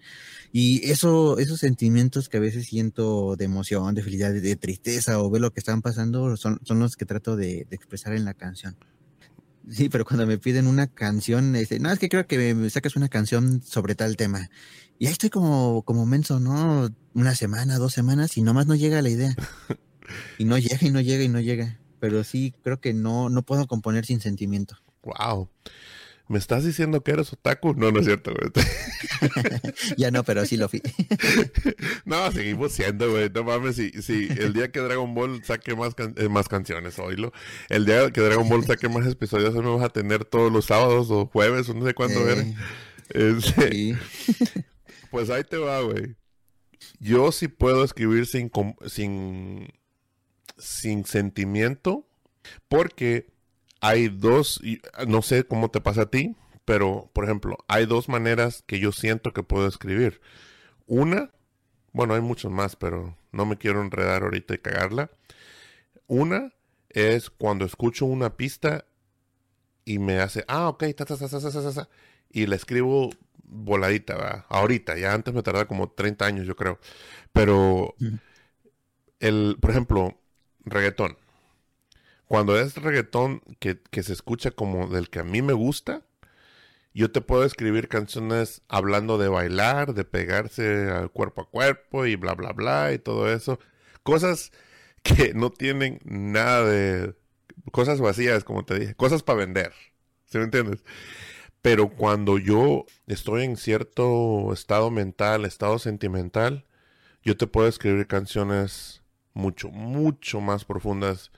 [0.52, 5.30] Y eso, esos sentimientos que a veces siento de emoción, de felicidad, de, tristeza o
[5.30, 8.76] ver lo que están pasando, son, son los que trato de, expresar en la canción.
[9.70, 12.96] Sí, pero cuando me piden una canción, este, no, es que creo que me sacas
[12.96, 14.50] una canción sobre tal tema.
[14.98, 16.88] Y ahí estoy como, como menso, ¿no?
[17.14, 19.34] Una semana, dos semanas y nomás no llega la idea.
[20.38, 21.80] Y no llega y no llega y no llega.
[22.00, 24.76] Pero sí, creo que no, no puedo componer sin sentimiento.
[25.02, 25.48] Wow.
[26.28, 27.74] ¿Me estás diciendo que eres otaku?
[27.74, 28.50] No, no es cierto, güey.
[29.96, 30.82] ya no, pero sí lo fui.
[32.04, 33.30] no, seguimos siendo, güey.
[33.32, 37.32] No mames, si, si el día que Dragon Ball saque más, eh, más canciones, oílo.
[37.68, 41.12] El día que Dragon Ball saque más episodios, me vas a tener todos los sábados
[41.12, 42.54] o jueves, o no sé cuándo eh,
[43.10, 43.94] este, sí.
[45.12, 46.16] Pues ahí te va, güey.
[46.98, 48.50] Yo sí puedo escribir sin,
[48.86, 49.68] sin,
[50.56, 52.06] sin sentimiento,
[52.68, 53.32] porque
[53.80, 54.60] hay dos,
[55.06, 58.92] no sé cómo te pasa a ti, pero por ejemplo, hay dos maneras que yo
[58.92, 60.20] siento que puedo escribir.
[60.86, 61.30] Una,
[61.92, 65.10] bueno, hay muchos más, pero no me quiero enredar ahorita y cagarla.
[66.06, 66.52] Una
[66.90, 68.84] es cuando escucho una pista
[69.84, 71.88] y me hace, ah, ok, ta, ta, ta,
[72.30, 73.10] y la escribo
[73.44, 74.46] voladita, ¿va?
[74.48, 76.80] ahorita, ya antes me tardaba como 30 años, yo creo.
[77.32, 77.94] Pero,
[79.20, 80.18] el, por ejemplo,
[80.66, 81.16] reggaetón.
[82.26, 86.02] Cuando es reggaetón que, se escucha como del que a mí me gusta,
[86.92, 92.16] yo te puedo escribir canciones hablando de bailar, de pegarse al cuerpo a cuerpo y
[92.16, 93.58] bla, bla, bla y todo eso.
[94.02, 94.52] Cosas
[95.02, 97.14] que no tienen nada de...
[97.72, 98.94] Cosas vacías, como te dije.
[98.94, 99.72] Cosas para vender.
[100.26, 100.84] ¿Sí me entiendes?
[101.62, 106.64] Pero cuando yo estoy en cierto estado mental, estado sentimental,
[107.24, 109.02] yo te puedo escribir canciones
[109.36, 111.30] mucho, mucho más profundas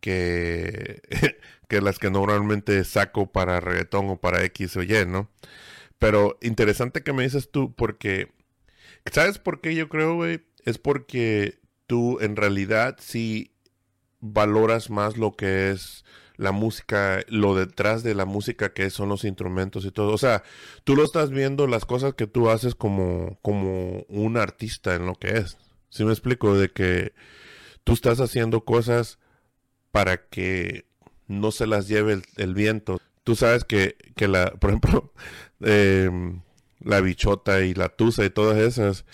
[0.00, 1.02] que,
[1.68, 5.28] que las que normalmente saco para reggaetón o para X o Y, ¿no?
[5.98, 8.32] Pero interesante que me dices tú, porque,
[9.10, 10.44] ¿sabes por qué yo creo, güey?
[10.64, 13.52] Es porque tú en realidad sí
[14.20, 16.04] valoras más lo que es
[16.36, 20.12] la música, lo detrás de la música que son los instrumentos y todo.
[20.12, 20.42] O sea,
[20.84, 25.14] tú lo estás viendo las cosas que tú haces como, como un artista en lo
[25.14, 25.58] que es.
[25.92, 26.56] ¿Sí me explico?
[26.56, 27.14] De que
[27.84, 29.20] tú estás haciendo cosas
[29.92, 30.86] para que
[31.28, 35.12] no se las lleve el viento tú sabes que, que la, por ejemplo,
[35.60, 36.42] em,
[36.80, 39.04] la bichota y la tusa y todas esas,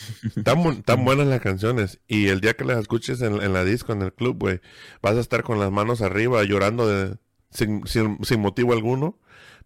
[0.44, 2.00] tan, tan buenas las canciones.
[2.08, 4.60] Y el día que las escuches en, la disco, en el club, güey,
[5.02, 7.16] vas a estar con las manos arriba llorando de,
[7.50, 9.18] sin, sin, motivo alguno,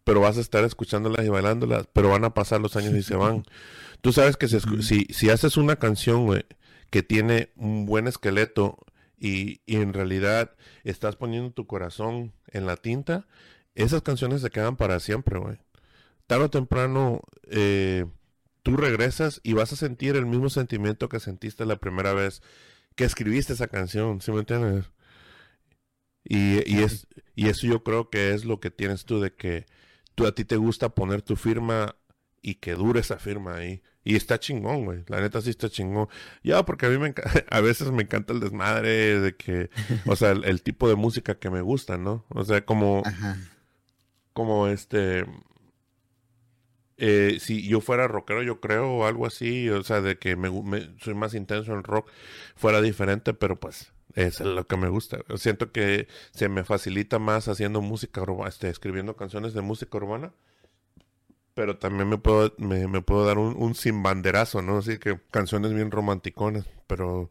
[0.05, 3.15] pero vas a estar escuchándolas y bailándolas, pero van a pasar los años y se
[3.15, 3.45] van.
[4.01, 6.45] Tú sabes que si, si, si haces una canción, güey,
[6.93, 8.79] que tiene un buen esqueleto
[9.19, 13.27] y, y en realidad estás poniendo tu corazón en la tinta,
[13.75, 15.57] esas canciones se quedan para siempre, güey.
[16.27, 18.05] Tarde o temprano, eh,
[18.63, 22.43] tú regresas y vas a sentir el mismo sentimiento que sentiste la primera vez
[22.95, 24.91] que escribiste esa canción, ¿sí me entiendes?
[26.25, 29.65] Y, y, es, y eso yo creo que es lo que tienes tú, de que
[30.15, 31.97] tú a ti te gusta poner tu firma
[32.43, 33.83] y que dure esa firma ahí.
[34.05, 35.05] Y está chingón, güey.
[35.07, 36.09] La neta sí está chingón.
[36.43, 37.15] Ya, porque a mí me
[37.51, 39.71] a veces me encanta el desmadre de que,
[40.07, 42.25] o sea, el, el, tipo de música que me gusta, ¿no?
[42.31, 43.37] O sea, como, Ajá
[44.33, 45.27] como este
[46.97, 50.51] eh, si yo fuera rockero, yo creo, o algo así, o sea, de que me,
[51.01, 52.09] soy más intenso en rock,
[52.55, 55.19] fuera diferente, pero pues es lo que me gusta.
[55.37, 60.33] Siento que se me facilita más haciendo música urbana, este, escribiendo canciones de música urbana,
[61.55, 64.79] pero también me puedo, me, puedo dar un, un, sin banderazo, ¿no?
[64.79, 67.31] Así que canciones bien romanticones, pero,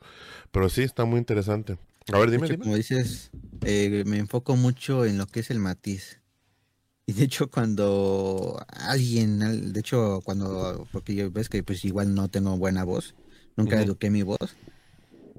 [0.51, 1.77] pero sí, está muy interesante.
[2.11, 3.31] A ver, dime, Como dices,
[3.61, 6.21] eh, me enfoco mucho en lo que es el matiz
[7.11, 12.29] y de hecho, cuando alguien, de hecho, cuando, porque yo ves que pues igual no
[12.29, 13.15] tengo buena voz,
[13.57, 14.55] nunca eduqué mi voz.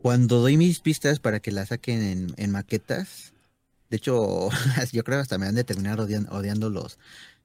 [0.03, 3.33] Cuando doy mis pistas para que la saquen en, maquetas,
[3.89, 4.51] de hecho,
[4.93, 6.99] yo creo hasta me han de terminar odiando, los,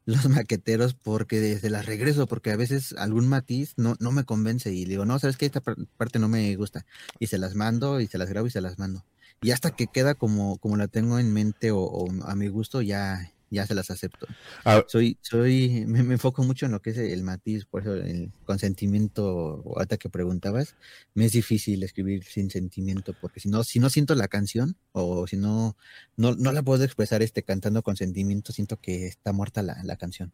[0.08, 4.72] los maqueteros porque desde las regreso, porque a veces algún matiz no, no me convence
[4.72, 6.86] y digo, no, sabes que esta parte no me gusta.
[7.20, 9.04] Y se las mando y se las grabo y se las mando.
[9.42, 13.34] Y hasta que queda como, como la tengo en mente o a mi gusto, ya,
[13.50, 14.28] ya se las acepto.
[14.66, 14.84] Ah.
[14.88, 19.64] soy, soy, me, enfoco mucho en lo que es el matiz, por eso el consentimiento,
[19.76, 20.76] ahorita que preguntabas,
[21.14, 25.28] me es difícil escribir sin sentimiento, porque si no, si no siento la canción, o
[25.28, 25.78] si no,
[26.16, 29.96] no, no la puedo expresar este cantando con sentimiento, siento que está muerta la, la
[29.96, 30.34] canción.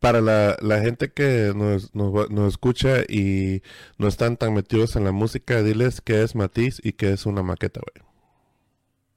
[0.00, 3.62] Para la, la gente que nos, nos, nos, escucha y
[3.98, 7.42] no están tan metidos en la música, diles qué es matiz y qué es una
[7.42, 8.06] maqueta, güey.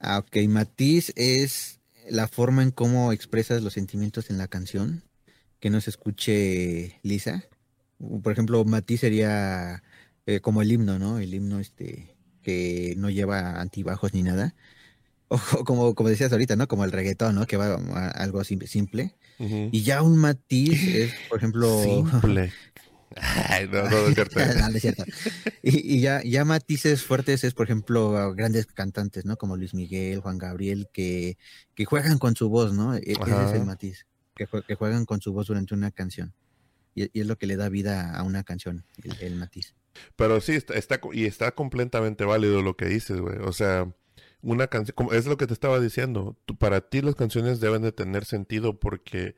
[0.00, 1.79] Ah, ok, matiz es
[2.10, 5.04] la forma en cómo expresas los sentimientos en la canción,
[5.60, 7.44] que no se escuche lisa.
[8.22, 9.82] Por ejemplo, Matiz sería
[10.26, 11.18] eh, como el himno, ¿no?
[11.18, 14.54] El himno este que no lleva antibajos ni nada.
[15.32, 16.66] O como, como decías ahorita, ¿no?
[16.66, 17.46] Como el reggaetón, ¿no?
[17.46, 19.14] Que va a algo simple.
[19.38, 21.80] Y ya un matiz es, por ejemplo...
[21.84, 22.52] Simple.
[23.72, 25.04] no, no, es cierto.
[25.62, 29.36] Y, ya, ya matices fuertes es, por ejemplo, grandes cantantes, ¿no?
[29.36, 31.36] Como Luis Miguel, Juan Gabriel, que,
[31.74, 32.94] que juegan con su voz, ¿no?
[32.94, 36.34] E, ese es el matiz, que, que, juegan con su voz durante una canción.
[36.94, 38.84] Y, es lo que le da vida a una canción,
[39.20, 39.74] el, matiz.
[40.16, 43.38] Pero sí, está, está, y está completamente válido lo que dices, güey.
[43.38, 43.92] O sea,
[44.40, 46.38] una canción, es lo que te estaba diciendo.
[46.58, 49.34] para ti las canciones deben de tener sentido porque,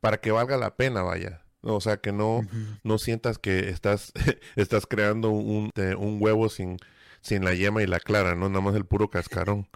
[0.00, 1.42] para que valga la pena, vaya.
[1.60, 2.42] O sea, que no,
[2.84, 4.12] no sientas que estás,
[4.56, 6.78] estás creando un, un huevo sin,
[7.20, 8.48] sin la yema y la clara, ¿no?
[8.48, 9.68] Nada más el puro cascarón.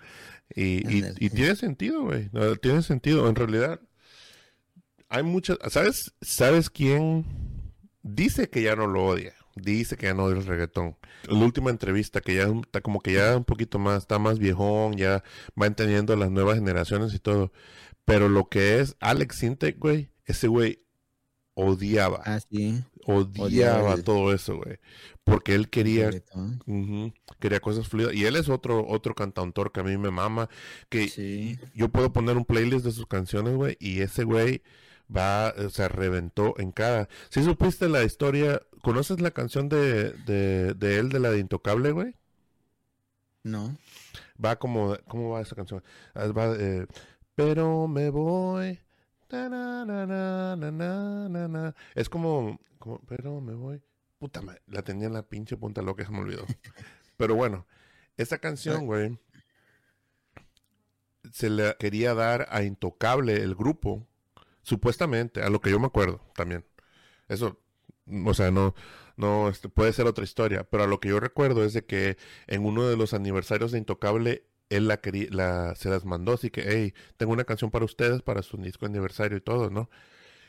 [0.54, 0.86] Y,
[1.18, 2.30] y, tiene sentido, güey.
[2.60, 3.28] Tiene sentido.
[3.28, 3.80] En realidad,
[5.08, 5.58] hay muchas...
[5.70, 7.24] ¿Sabes, ¿Sabes quién
[8.02, 9.34] dice que ya no lo odia?
[9.56, 10.96] Dice que ya no odia el reggaetón.
[11.26, 14.96] La última entrevista, que ya está como que ya un poquito más, está más viejón,
[14.96, 15.22] ya
[15.60, 17.52] va entendiendo las nuevas generaciones y todo.
[18.04, 20.82] Pero lo que es Alex Sintek, güey, ese güey
[21.54, 22.22] odiaba.
[22.24, 22.38] Ah,
[23.06, 24.78] odiaba, todo eso, güey.
[25.24, 26.10] Porque él quería,
[27.38, 28.14] quería cosas fluidas.
[28.14, 30.48] Y él es otro, otro cantautor que a mí me mama.
[30.88, 33.76] Que yo puedo poner un playlist de sus canciones, güey.
[33.80, 34.62] Y ese güey
[35.14, 37.08] va, o sea, reventó en cada.
[37.28, 42.14] Si supiste la historia, ¿conoces la canción de, de, él, de la de Intocable, güey?
[43.44, 43.76] No.
[44.44, 45.82] Va como, ¿cómo va esa canción?
[46.14, 46.86] Ah, va, eh,
[47.34, 48.80] pero me voy
[51.94, 53.82] Es como, como, pero me voy.
[54.18, 56.46] Puta madre, la tenía en la pinche punta loca, se me olvidó.
[57.16, 57.66] Pero bueno,
[58.16, 59.18] esta canción, güey,
[61.32, 64.06] se le quería dar a Intocable, el grupo,
[64.62, 66.64] supuestamente, a lo que yo me acuerdo también.
[67.28, 67.58] Eso,
[68.26, 68.74] o sea, no,
[69.16, 72.16] no, este, puede ser otra historia, pero a lo que yo recuerdo es de que
[72.46, 74.44] en uno de los aniversarios de Intocable,
[74.76, 78.22] él la quería, la, se las mandó, así que, hey, tengo una canción para ustedes,
[78.22, 79.90] para su disco aniversario y todo, ¿no?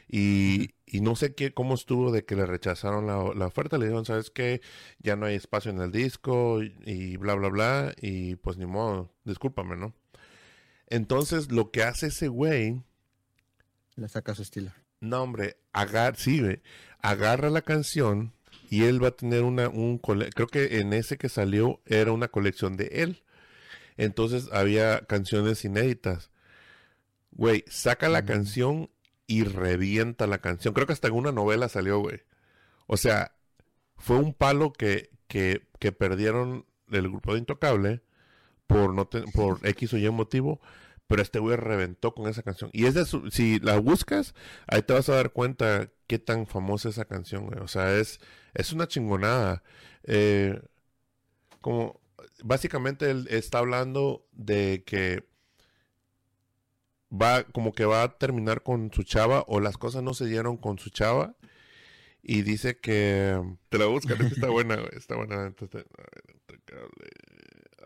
[0.08, 3.78] Y, y, no sé qué, cómo estuvo de que le rechazaron la, la, oferta.
[3.78, 4.62] Le dijeron, ¿sabes qué?
[5.00, 7.94] Ya no hay espacio en el disco y, y, bla, bla, bla.
[8.02, 9.94] Y pues ni modo, discúlpame, ¿no?
[10.88, 12.82] Entonces lo que hace ese güey...
[13.96, 14.72] Le saca su estilo.
[15.00, 16.62] No, hombre, agar sí, güey,
[17.00, 18.34] agarra la canción
[18.70, 22.28] y él va a tener una, un, creo que en ese que salió era una
[22.28, 23.23] colección de él.
[23.98, 26.32] Entonces había canciones inéditas.
[27.32, 28.90] Güey, saca la canción
[29.28, 30.74] y revienta la canción.
[30.74, 32.22] Creo que hasta en una novela salió, güey.
[32.88, 33.36] O sea,
[33.98, 38.04] fue un palo que, que, que perdieron el grupo de Intocable
[38.68, 40.62] por, no por X o Y motivo.
[41.08, 42.70] Pero este güey reventó con esa canción.
[42.74, 44.34] Y es de su, si la buscas,
[44.68, 47.60] ahí te vas a dar cuenta qué tan famosa es esa canción, güey.
[47.60, 48.20] O sea, es,
[48.54, 49.64] es una chingonada.
[50.06, 50.62] Eh,
[51.62, 52.00] como,
[52.44, 55.28] básicamente él está hablando de que
[57.12, 60.58] va como que va a terminar con su chava o las cosas no se dieron
[60.58, 61.36] con su chava
[62.22, 65.54] y dice que te la buscas, está buena, está buena.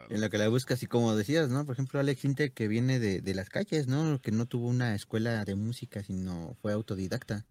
[0.10, 1.66] En lo que la buscas y como decías, ¿no?
[1.66, 4.22] Por ejemplo, Alex Inter que viene de, de las calles, ¿no?
[4.22, 7.46] Que no tuvo una escuela de música, sino fue autodidacta.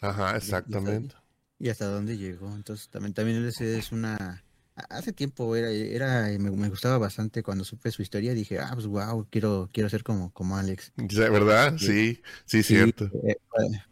[0.00, 1.14] Ajá, exactamente.
[1.58, 2.54] Y hasta, dónde llegó.
[2.54, 4.43] Entonces, también, también es una
[4.90, 8.34] Hace tiempo era, era me, gustaba bastante cuando supe su historia.
[8.34, 10.92] Dije, ah, pues wow, quiero, quiero ser como, como Alex.
[10.96, 11.76] ¿Verdad?
[11.78, 13.08] Sí, sí, cierto.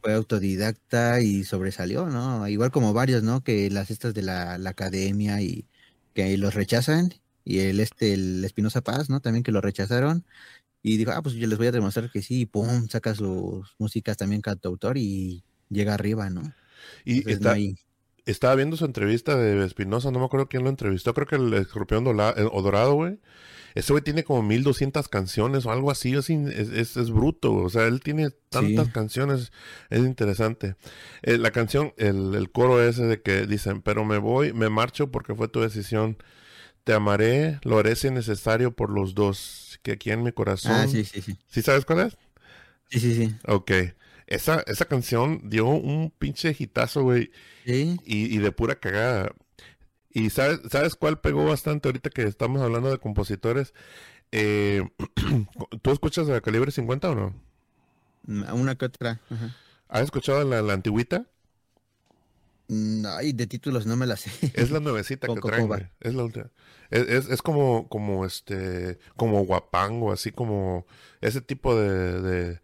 [0.01, 2.49] Fue, autodidacta y sobresalió, ¿no?
[2.49, 3.45] Igual como varios, ¿no?
[3.45, 5.67] Que las estas de la, academia y
[6.15, 7.15] que los rechazan.
[7.45, 9.21] Y el este, el Espinosa Paz, ¿no?
[9.21, 10.25] También que lo rechazaron.
[10.83, 13.77] Y dijo, ah, pues yo les voy a demostrar que sí, y pum, saca sus
[13.79, 16.43] músicas también cantautor y llega arriba, ¿no?
[17.05, 17.57] Y está,
[18.27, 21.53] estaba viendo su entrevista de Espinosa, no me acuerdo quién lo entrevistó, creo que el
[21.55, 23.19] escorpión eh, o dorado, güey.
[23.75, 27.87] Ese güey tiene como 1200 canciones o algo así, es, es, es bruto, o sea,
[27.87, 29.51] él tiene tantas canciones,
[29.89, 30.77] es interesante.
[31.23, 35.11] Eh, la canción, el, el, coro ese de que dicen, pero me voy, me marcho
[35.11, 36.19] porque fue tu decisión.
[36.85, 40.73] Te amaré, lo haré si necesario por los dos, que aquí en mi corazón.
[40.73, 41.39] Ah, sí, sí, sí.
[41.47, 42.19] ¿Sí sabes cuál es?
[42.91, 43.35] Sí, sí, sí.
[43.47, 43.71] Ok.
[44.33, 47.31] Esa, esa canción dio un pinche hitazo, güey.
[47.67, 49.35] Y, y, de pura cagada.
[50.09, 53.75] ¿Y sabes, sabes cuál pegó bastante ahorita que estamos hablando de compositores?
[54.31, 54.89] Eh,
[55.83, 57.35] ¿Tú escuchas a Calibre 50 o no?
[58.23, 59.21] Mm, una que otra.
[59.89, 61.27] ¿Has escuchado la, la antigüita?
[62.69, 64.31] Mm, ay, de títulos no me la sé.
[64.55, 66.51] Es la nuevecita que traen, Es la última.
[66.89, 70.87] Es, es, como, como este, como guapango, así como
[71.21, 72.61] ese tipo de, de,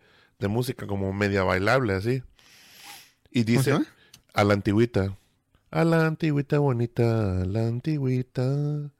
[0.46, 2.22] música, como media bailable, así.
[3.32, 3.76] Y dice,
[4.32, 5.16] a la antigüita.
[5.70, 8.92] A la antigüita bonita, a la antigüita.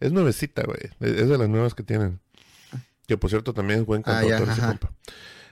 [0.00, 0.78] Es nuevecita, güey.
[1.00, 2.20] Es de las nuevas que tienen.
[3.06, 4.90] Que por cierto también es buen ah, cantautor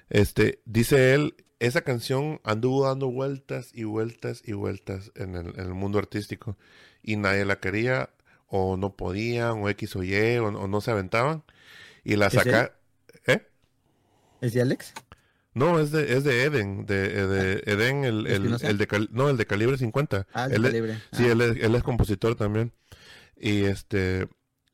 [0.09, 5.67] Este, dice él, esa canción anduvo dando vueltas y vueltas y vueltas en el, en
[5.67, 6.57] el mundo artístico.
[7.03, 8.11] Y nadie la quería,
[8.51, 11.45] o no podían, o X o Y, o, no se aventaban.
[12.05, 12.79] Y la saca.
[13.27, 13.47] ¿Eh?
[14.41, 14.95] ¿Es de Alex?
[15.53, 19.09] No, es de, es de Eden, de, eh, de ah, Eden, el, el, el, de,
[19.11, 20.27] no, el de calibre 50.
[20.33, 21.03] Ah, el de calibre.
[21.13, 21.33] Sí, ah.
[21.33, 22.73] él es, él es compositor también.
[23.37, 24.29] Y este,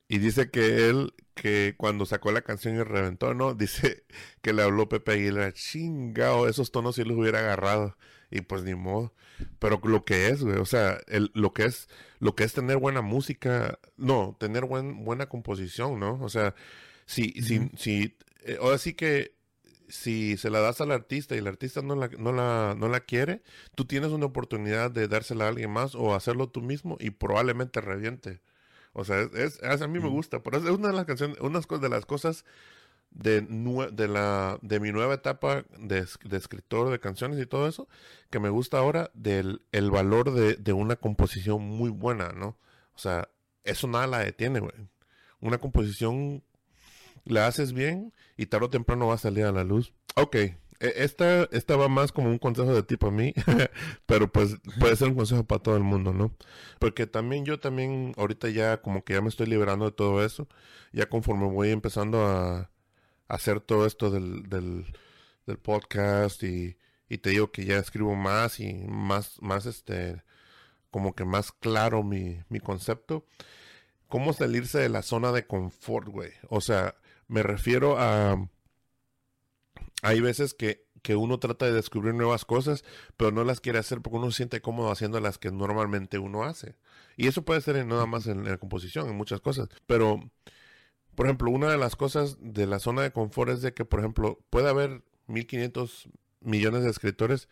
[0.09, 3.55] y dice que él, que cuando sacó la canción y reventó, ¿no?
[3.55, 4.05] Dice
[4.43, 7.97] que le habló Pepe Aguilar, chingado, esos tonos si los hubiera agarrado.
[8.31, 9.15] Y pues ni modo.
[9.59, 12.79] Pero lo que es, güey, o sea, el, lo que es, lo que es tener
[12.79, 16.19] buena música, no, tener buen, buena composición, ¿no?
[16.23, 16.55] O sea,
[17.07, 19.35] si, si, si, eh, ahora sí que
[19.89, 23.01] si se la das al artista y el artista no la, no la, no la
[23.01, 23.43] quiere,
[23.75, 27.81] tú tienes una oportunidad de dársela a alguien más o hacerlo tú mismo y probablemente
[27.81, 28.41] reviente.
[28.93, 30.43] O sea, es, a mí me gusta.
[30.43, 32.45] Pero es una de las canciones, una de las cosas
[33.11, 37.89] de, de, la, de mi nueva etapa de, de, escritor de canciones y todo eso,
[38.31, 42.59] que me gusta ahora del el valor de, de una composición muy buena, ¿no?
[42.95, 43.29] O sea,
[43.65, 44.73] eso nada la detiene, güey.
[45.41, 46.43] Una composición
[47.27, 49.93] la haces bien y tarde o temprano va a salir a la luz.
[50.15, 50.37] Ok,
[50.81, 53.35] E, esta, esta va más como un consejo de tipo a mí,
[54.07, 56.35] pero pues puede ser un consejo para todo el mundo, ¿no?
[56.79, 60.49] Porque también yo también ahorita ya como que ya me estoy liberando de todo eso,
[60.93, 62.71] ya conforme voy empezando a,
[63.29, 64.85] hacer todo esto del, del,
[65.59, 66.77] podcast y,
[67.09, 70.23] y, te digo que ya escribo más y más, más este,
[70.91, 73.25] como que más claro mi, mi concepto.
[74.09, 76.31] ¿Cómo salirse de la zona de confort, güey?
[76.49, 76.95] O sea,
[77.29, 78.49] me refiero a
[80.03, 80.85] hay veces que,
[81.17, 82.85] uno trata de descubrir nuevas cosas,
[83.17, 86.43] pero no las quiere hacer porque uno se siente cómodo haciendo las que normalmente uno
[86.43, 86.75] hace.
[87.17, 89.69] Y eso puede ser nada más en, la composición, en muchas cosas.
[89.87, 90.21] Pero,
[91.15, 94.01] por ejemplo, una de las cosas de la zona de confort es de que, por
[94.01, 96.09] ejemplo, puede haber 1500
[96.41, 97.49] millones de escritores,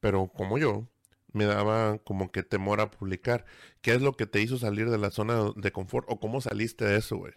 [0.00, 0.88] pero como yo,
[1.32, 3.44] me daba como que temor a publicar.
[3.82, 6.86] ¿Qué es lo que te hizo salir de la zona de confort o cómo saliste
[6.86, 7.34] de eso, güey?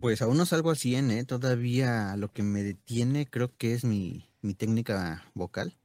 [0.00, 1.24] Pues aún no salgo al 100, ¿eh?
[1.24, 4.26] Todavía lo que me detiene creo que es mi,
[4.56, 5.76] técnica vocal.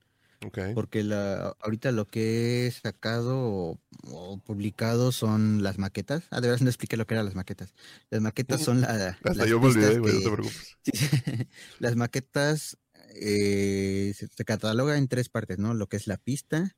[0.46, 0.74] Okay.
[0.74, 6.24] Porque la, ahorita lo que he sacado o, publicado son las maquetas.
[6.30, 7.74] Ah, de verdad no expliqué lo que eran las maquetas.
[8.10, 10.78] Las maquetas son la, Hasta yo me olvidé, güey, no te preocupes.
[11.80, 12.78] las maquetas
[13.16, 15.74] eh, se, se, cataloga en tres partes, ¿no?
[15.74, 16.76] Lo que es la pista,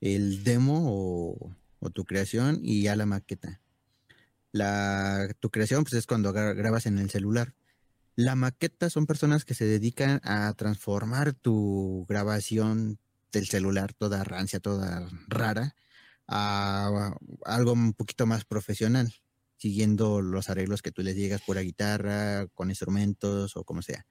[0.00, 3.60] el demo o, o tu creación y ya la maqueta.
[4.54, 7.54] La, tu creación pues, es cuando grabas en el celular.
[8.14, 13.00] La maqueta son personas que se dedican a transformar tu grabación
[13.32, 15.74] del celular, toda rancia, toda rara,
[16.28, 19.12] a, algo un poquito más profesional,
[19.56, 24.06] siguiendo los arreglos que tú les llegas por la guitarra, con instrumentos o como sea.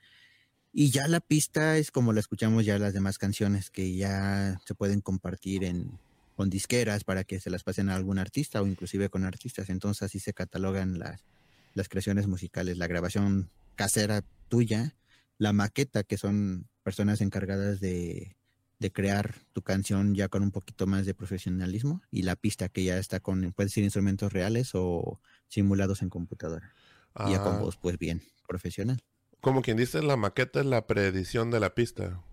[0.73, 4.75] Y ya la pista es como la escuchamos ya las demás canciones que ya se
[4.75, 5.99] pueden compartir en,
[6.36, 9.69] con disqueras para que se las pasen a algún artista o inclusive con artistas.
[9.69, 11.25] Entonces así se catalogan las,
[11.73, 14.95] las creaciones musicales, la grabación casera tuya,
[15.38, 18.36] la maqueta, que son personas encargadas de,
[18.79, 22.84] de crear tu canción ya con un poquito más de profesionalismo, y la pista que
[22.84, 26.73] ya está con, puede ser instrumentos reales o simulados en computadora.
[27.27, 28.99] Y ya con voz, pues bien, profesional.
[29.39, 32.23] Como quien dice, la maqueta es la preedición de la pista.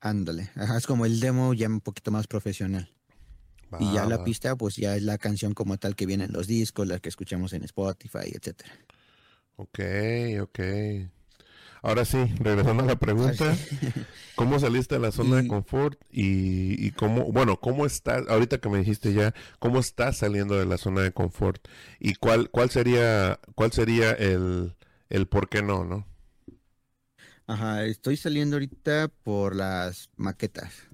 [0.00, 2.92] Ándale, es como el demo ya un poquito más profesional
[3.78, 6.46] y ya la pista, pues ya es la canción como tal que viene en los
[6.46, 8.72] discos, la que escuchamos en Spotify, etcétera.
[9.56, 9.80] Ok,
[10.40, 10.60] ok.
[11.82, 13.56] Ahora sí, regresando a la pregunta,
[14.36, 18.68] ¿cómo saliste de la zona de confort y, y, cómo, bueno, cómo estás, ahorita que
[18.68, 21.66] me dijiste ya, cómo estás saliendo de la zona de confort
[21.98, 24.76] y cuál, cuál sería, cuál sería el,
[25.08, 26.06] el por qué no, ¿no?
[27.48, 30.91] Ajá, estoy saliendo ahorita por las maquetas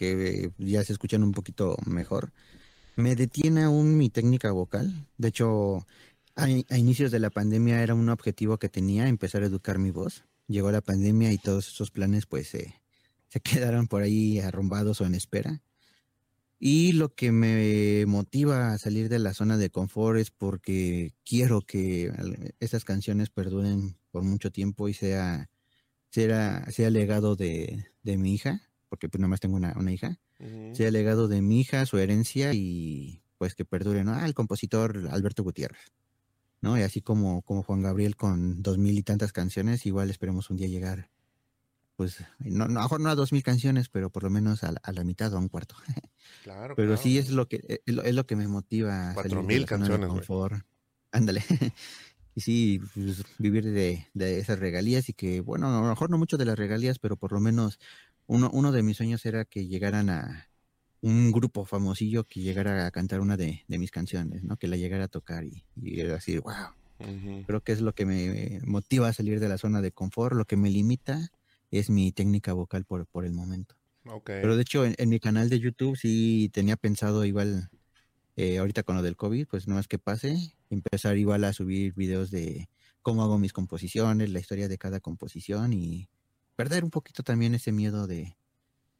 [0.00, 2.32] que ya se escuchan un poquito mejor.
[2.96, 5.06] Me detiene aún mi técnica vocal.
[5.18, 5.86] De hecho,
[6.36, 10.24] a, inicios de la pandemia era un objetivo que tenía, empezar a educar mi voz.
[10.46, 12.80] Llegó la pandemia y todos esos planes pues se
[13.44, 15.60] quedaron por ahí arrumbados o en espera.
[16.58, 21.60] Y lo que me motiva a salir de la zona de confort es porque quiero
[21.60, 22.10] que
[22.58, 25.50] esas canciones perduren por mucho tiempo y sea,
[26.10, 30.18] sea, sea legado de, de mi hija porque pues nada más tengo una, hija,
[30.74, 34.12] sea legado de mi hija, su herencia y pues que perdure, ¿no?
[34.12, 35.94] Ah, el compositor Alberto Gutiérrez,
[36.60, 36.76] ¿no?
[36.76, 40.58] Y así como, como Juan Gabriel con dos mil y tantas canciones, igual esperemos un
[40.58, 41.08] día llegar,
[41.96, 45.32] pues, no, no, no a dos mil canciones, pero por lo menos a, la mitad
[45.32, 45.76] o a un cuarto.
[46.44, 46.74] Claro.
[46.76, 49.12] pero sí es lo que, es lo, que me motiva.
[49.14, 50.10] Cuatro mil canciones,
[51.12, 51.42] Ándale.
[52.34, 56.18] y sí, pues, vivir de, de, esas regalías y que, bueno, a lo mejor no
[56.18, 57.78] mucho de las regalías, pero por lo menos
[58.30, 60.48] uno, uno de mis sueños era que llegaran a
[61.00, 64.56] un grupo famosillo que llegara a cantar una de, mis canciones, ¿no?
[64.56, 66.54] Que la llegara a tocar y, y decir, wow.
[67.46, 70.44] Creo que es lo que me motiva a salir de la zona de confort, lo
[70.44, 71.32] que me limita
[71.70, 73.74] es mi técnica vocal por, por el momento.
[74.24, 77.70] Pero de hecho, en, mi canal de YouTube sí tenía pensado igual,
[78.36, 81.94] eh, ahorita con lo del COVID, pues no es que pase, empezar igual a subir
[81.94, 82.68] videos de
[83.02, 86.08] cómo hago mis composiciones, la historia de cada composición y
[86.60, 88.36] perder un poquito también ese miedo de,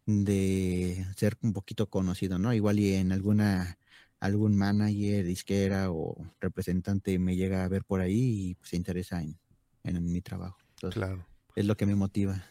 [0.07, 2.55] de ser un poquito conocido, ¿no?
[2.55, 3.77] Igual y en alguna
[4.19, 9.21] algún manager, disquera o representante me llega a ver por ahí y pues, se interesa
[9.21, 9.39] en,
[9.85, 10.57] en mi trabajo.
[10.91, 11.27] claro.
[11.55, 12.47] Es lo que me motiva.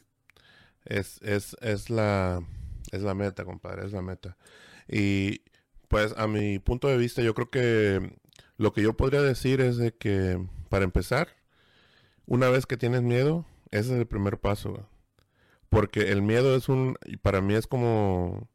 [0.85, 2.43] Es, es, es la
[2.91, 4.37] es la meta, compadre, es la meta.
[4.87, 5.41] Y
[5.87, 8.15] pues a mi punto de vista, yo creo que
[8.57, 10.39] lo que yo podría decir es de que
[10.69, 11.29] para empezar,
[12.27, 14.88] una vez que tienes miedo, ese es el primer paso.
[15.69, 18.49] Porque el miedo es un, para mí es como,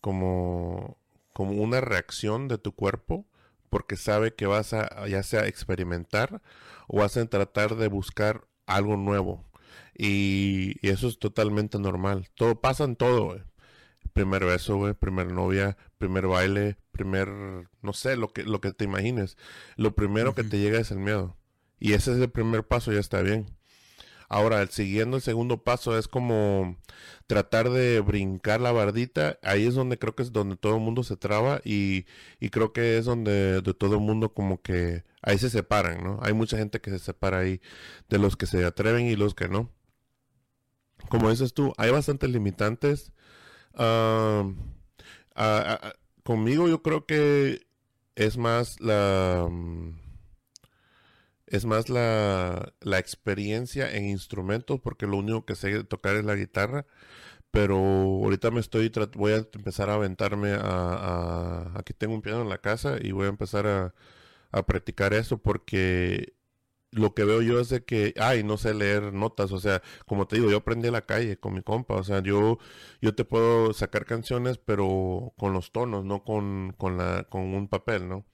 [0.00, 0.98] como,
[1.32, 3.26] como una reacción de tu cuerpo,
[3.70, 6.40] porque sabe que vas a, ya sea experimentar
[6.86, 9.44] o vas a tratar de buscar algo nuevo.
[9.96, 12.28] Y, eso es totalmente normal.
[12.34, 13.42] Todo pasa en todo, güey.
[14.12, 17.28] Primer beso, güey, primer novia, primer baile, primer,
[17.82, 19.36] no sé, lo que, lo que te imagines.
[19.76, 21.36] Lo primero que te llega es el miedo.
[21.80, 23.46] Y ese es el primer paso, ya está bien.
[24.28, 26.76] Ahora, el siguiendo el segundo paso es como
[27.26, 29.38] tratar de brincar la bardita.
[29.42, 32.06] Ahí es donde creo que es donde todo el mundo se traba y,
[32.40, 36.18] y creo que es donde de todo el mundo como que ahí se separan, ¿no?
[36.22, 37.60] Hay mucha gente que se separa ahí
[38.08, 39.70] de los que se atreven y los que no.
[41.08, 43.12] Como dices tú, hay bastantes limitantes.
[46.24, 47.66] conmigo yo creo que
[48.16, 49.48] es más la
[51.50, 56.34] es más la, la, experiencia en instrumentos, porque lo único que sé tocar es la
[56.36, 56.86] guitarra.
[57.50, 62.48] Pero ahorita me estoy, voy a empezar a aventarme a, Aquí tengo un piano en
[62.50, 63.94] la casa y voy a empezar a,
[64.52, 66.34] a practicar eso porque
[66.90, 70.26] lo que veo yo es de que, ay, no sé leer notas, o sea, como
[70.26, 72.58] te digo, yo aprendí a la calle con mi compa, o sea, yo,
[73.02, 77.68] yo te puedo sacar canciones, pero con los tonos, no con, con, la, con un
[77.68, 78.24] papel, ¿no?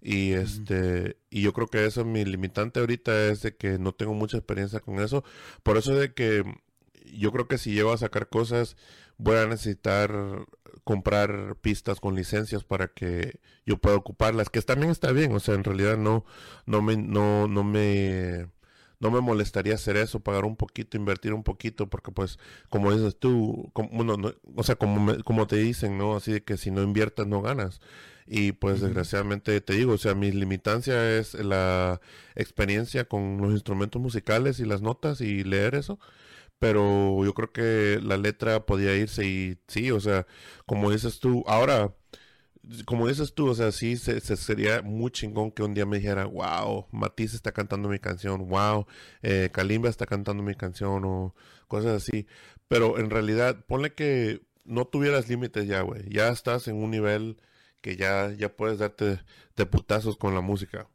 [0.00, 4.14] Y este, y yo creo que eso mi limitante ahorita es de que no tengo
[4.14, 5.24] mucha experiencia con eso.
[5.62, 6.44] Por eso es de que
[7.12, 8.76] yo creo que si llego a sacar cosas,
[9.16, 10.46] voy a necesitar
[10.84, 15.54] comprar pistas con licencias para que yo pueda ocuparlas, que también está bien, o sea,
[15.54, 16.24] en realidad no,
[16.66, 18.46] no me, no, no me,
[19.00, 22.38] no me molestaría hacer eso, pagar un poquito, invertir un poquito, porque pues,
[22.68, 24.16] como dices tú, como,
[24.56, 26.16] o sea, como, como te dicen, ¿no?
[26.16, 27.80] Así de que si no inviertas no ganas.
[28.26, 32.00] Y pues desgraciadamente te digo, o sea, mi limitancia es la
[32.34, 35.98] experiencia con los instrumentos musicales y las notas y leer eso.
[36.58, 40.26] Pero yo creo que la letra podía irse y sí, o sea,
[40.66, 41.94] como dices tú, ahora,
[42.84, 46.26] como dices tú, o sea, sí se, sería muy chingón que un día me dijera,
[46.26, 48.86] wow, Matisse está cantando mi canción, wow,
[49.22, 51.34] eh, Kalimba está cantando mi canción o
[51.66, 52.26] cosas así.
[52.68, 56.08] Pero en realidad, ponle que no tuvieras límites ya, güey.
[56.10, 57.40] Ya estás en un nivel
[57.80, 59.20] que ya, ya puedes darte
[59.56, 60.88] de putazos con la música.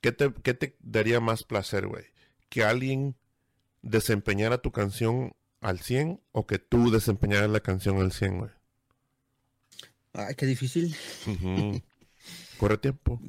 [0.00, 2.04] ¿Qué te, qué te daría más placer, güey?
[2.48, 3.16] ¿Que alguien
[3.82, 8.50] desempeñara tu canción al 100 o que tú desempeñaras la canción al 100, güey?
[10.14, 10.94] Ay, qué difícil.
[12.58, 13.20] Corre tiempo.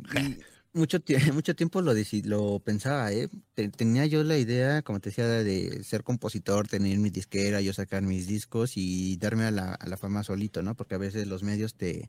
[0.73, 0.99] mucho,
[1.33, 3.29] mucho tiempo lo, lo pensaba, ¿eh?
[3.75, 8.03] Tenía yo la idea, como te decía, de ser compositor, tener mi disquera, yo sacar
[8.03, 10.75] mis discos y darme a la, a la fama solito, ¿no?
[10.75, 12.07] Porque a veces los medios te,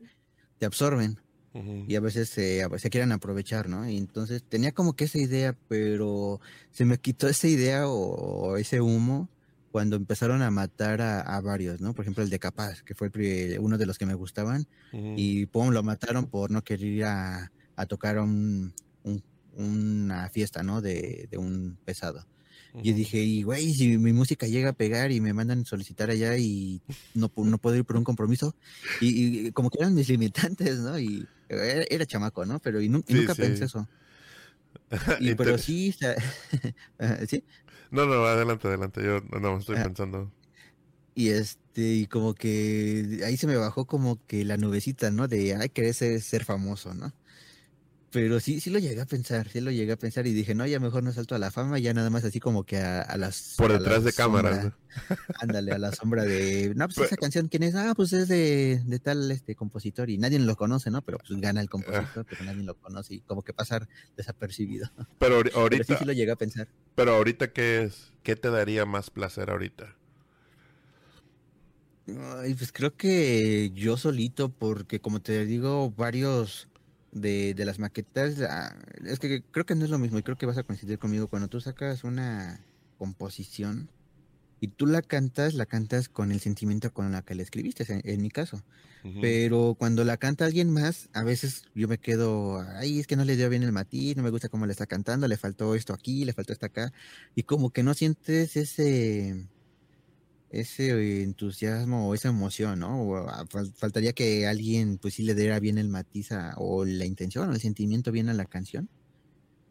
[0.58, 1.18] te absorben
[1.88, 3.88] y a veces se, se, quieren aprovechar, ¿no?
[3.88, 6.38] Y entonces tenía como que esa idea, pero
[6.70, 9.30] se me quitó esa idea o, ese humo
[9.76, 11.92] cuando empezaron a matar a, varios, ¿no?
[11.92, 13.10] Por ejemplo, el de Capaz, que fue
[13.60, 17.50] uno de los que me gustaban, y pum, lo mataron por no querer ir a,
[17.86, 18.72] tocar un,
[19.52, 20.80] una fiesta, ¿no?
[20.80, 22.24] De, de un pesado.
[22.82, 26.38] Y dije, y güey, si mi música llega a pegar y me mandan solicitar allá
[26.38, 26.80] y
[27.12, 28.56] no, no puedo ir por un compromiso.
[29.02, 30.98] Y, como que eran mis limitantes, ¿no?
[30.98, 32.60] Y era, chamaco, ¿no?
[32.60, 33.86] Pero y, nunca pensé eso.
[35.20, 35.94] Y, pero sí,
[37.28, 37.44] ¿sí?
[37.91, 39.03] No, no, adelante, adelante.
[39.03, 40.30] Yo no estoy pensando.
[41.14, 45.28] Y este, y como que ahí se me bajó como que la nubecita, ¿no?
[45.28, 47.12] De, ay, querer ser, ser famoso, ¿no?
[48.16, 50.66] Pero sí, sí lo llegué a pensar, sí lo llegué a pensar y dije, no,
[50.66, 53.56] ya mejor no salto a la fama, ya nada más así como que a, las...
[53.58, 54.72] Por detrás de cámaras.
[55.38, 56.72] Ándale, a la sombra de...
[56.74, 57.74] No, pues esa canción, ¿quién es?
[57.74, 61.02] Ah, pues es de, de, tal este compositor y nadie lo conoce, ¿no?
[61.02, 63.86] Pero pues gana el compositor, pero nadie lo conoce y como que pasar
[64.16, 64.90] desapercibido.
[65.18, 65.84] Pero ahorita...
[65.84, 66.68] sí, sí lo llegué a pensar.
[66.94, 68.12] Pero ahorita, ¿qué es?
[68.22, 69.94] ¿Qué te daría más placer ahorita?
[72.38, 76.66] Ay, pues creo que yo solito, porque como te digo, varios
[77.16, 80.36] de, de las maquetas, ah, es que creo que no es lo mismo y creo
[80.36, 81.28] que vas a coincidir conmigo.
[81.28, 82.60] Cuando tú sacas una
[82.98, 83.88] composición
[84.60, 88.22] y tú la cantas, la cantas con el sentimiento con la que la escribiste, en,
[88.22, 88.62] mi caso.
[89.20, 93.24] Pero cuando la canta alguien más, a veces yo me quedo, ay, es que no
[93.24, 95.92] le dio bien el matiz, no me gusta cómo le está cantando, le faltó esto
[95.92, 96.92] aquí, le faltó esto acá.
[97.36, 99.46] Y como que no sientes ese
[100.51, 103.16] ese entusiasmo o esa emoción, ¿no?
[103.28, 103.44] Ah,
[103.76, 107.61] faltaría que alguien pues sí le diera bien el matiz o la intención o el
[107.61, 108.88] sentimiento bien a la canción.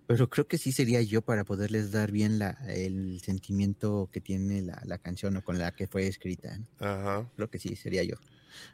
[0.08, 4.62] Pero creo que sí sería yo para poderles dar bien la, el sentimiento que tiene
[4.62, 6.60] la, canción o con la que fue escrita.
[6.80, 7.28] Ajá.
[7.36, 8.16] Creo que sí, sería yo.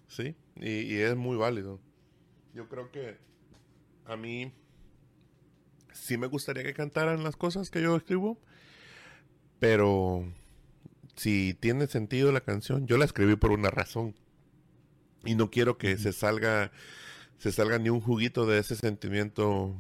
[0.08, 1.80] Sí, y, y es muy válido.
[2.54, 3.18] Yo creo que
[4.06, 4.52] a mí
[5.94, 8.38] sí me gustaría que cantaran las cosas que yo escribo,
[9.60, 10.26] pero
[11.22, 14.16] si tiene sentido la canción, yo la escribí por una razón.
[15.24, 16.72] Y no quiero que se salga,
[17.38, 19.80] se salga ni un juguito de ese sentimiento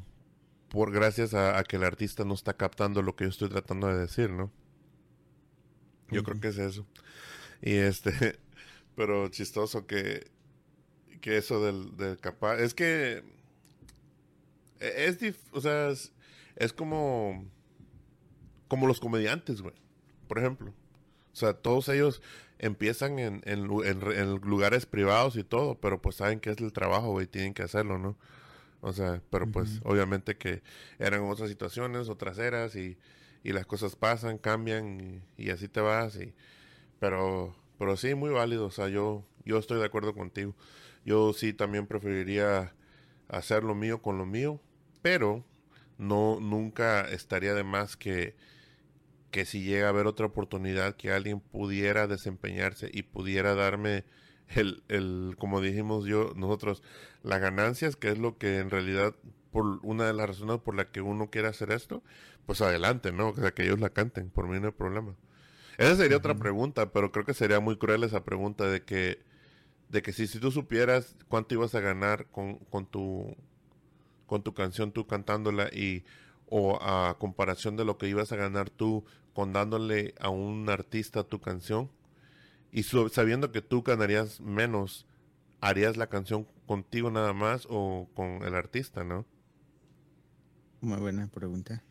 [0.70, 3.98] por gracias a, que el artista no está captando lo que yo estoy tratando de
[3.98, 4.52] decir, ¿no?
[6.12, 6.86] Yo creo que es eso.
[7.60, 8.38] Y este,
[8.96, 10.30] pero chistoso que,
[11.22, 13.24] que eso del, del capaz, es que
[14.80, 15.18] e, es,
[15.54, 17.48] o sea, es, como,
[18.68, 19.74] como los comediantes, güey,
[20.28, 20.72] por ejemplo.
[21.34, 22.22] O sea, todos ellos
[22.60, 27.28] empiezan en, en, lugares privados y todo, pero pues saben que es el trabajo, güey,
[27.28, 28.18] tienen que hacerlo, ¿no?
[28.82, 30.64] O sea, pero pues obviamente que
[31.00, 32.98] eran otras situaciones, otras eras y,
[33.44, 36.16] y las cosas pasan, cambian y, así te vas.
[36.16, 36.34] Y,
[37.00, 38.66] pero, pero sí, muy válido.
[38.66, 40.56] O sea, yo, yo estoy de acuerdo contigo.
[41.06, 42.74] Yo sí también preferiría
[43.28, 44.60] hacer lo mío con lo mío,
[45.02, 45.46] pero
[45.98, 48.36] no nunca estaría de más que
[49.32, 54.04] que si llega a haber otra oportunidad que alguien pudiera desempeñarse y pudiera darme
[54.50, 56.84] el, el como dijimos yo nosotros
[57.24, 59.16] las ganancias que es lo que en realidad
[59.52, 62.04] por una de las razones por la que uno quiere hacer esto
[62.46, 65.16] pues adelante no o sea que ellos la canten por mí no hay problema.
[65.78, 69.20] Esa sería otra pregunta pero creo que sería muy cruel esa pregunta de que
[69.90, 73.36] de que si, si tú supieras cuánto ibas a ganar con, con tu
[74.26, 76.04] con tu canción tú cantándola y
[76.54, 81.24] o a comparación de lo que ibas a ganar tú con dándole a un artista
[81.24, 81.90] tu canción
[82.74, 85.08] y sabiendo que tú ganarías menos,
[85.62, 89.26] harías la canción contigo nada más o con el artista, ¿no?
[90.82, 91.84] Muy buena pregunta.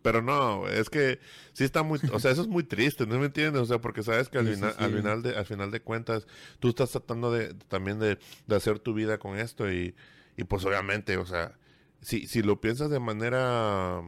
[0.00, 1.18] Pero no, es que
[1.52, 3.60] sí está muy, o sea, eso es muy triste, ¿no me entiendes?
[3.60, 6.26] O sea, porque sabes que al, final, al final de, al final de cuentas,
[6.60, 9.94] tú estás tratando de, también de, hacer tu vida con esto y,
[10.38, 11.58] y pues obviamente, o sea,
[12.00, 14.02] si, si lo piensas de manera,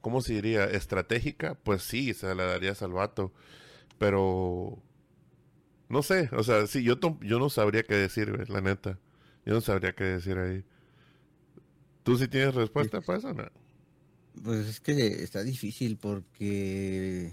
[0.00, 0.64] ¿cómo se diría?
[0.64, 3.32] Estratégica, pues sí, se la darías al vato.
[3.98, 4.82] Pero,
[5.88, 8.98] no sé, o sea, sí, yo, yo no sabría qué decir, la neta.
[9.44, 10.64] Yo no sabría qué decir ahí.
[12.02, 13.34] ¿Tú sí tienes respuesta para eso?
[13.34, 13.44] No?
[14.42, 17.32] Pues es que está difícil porque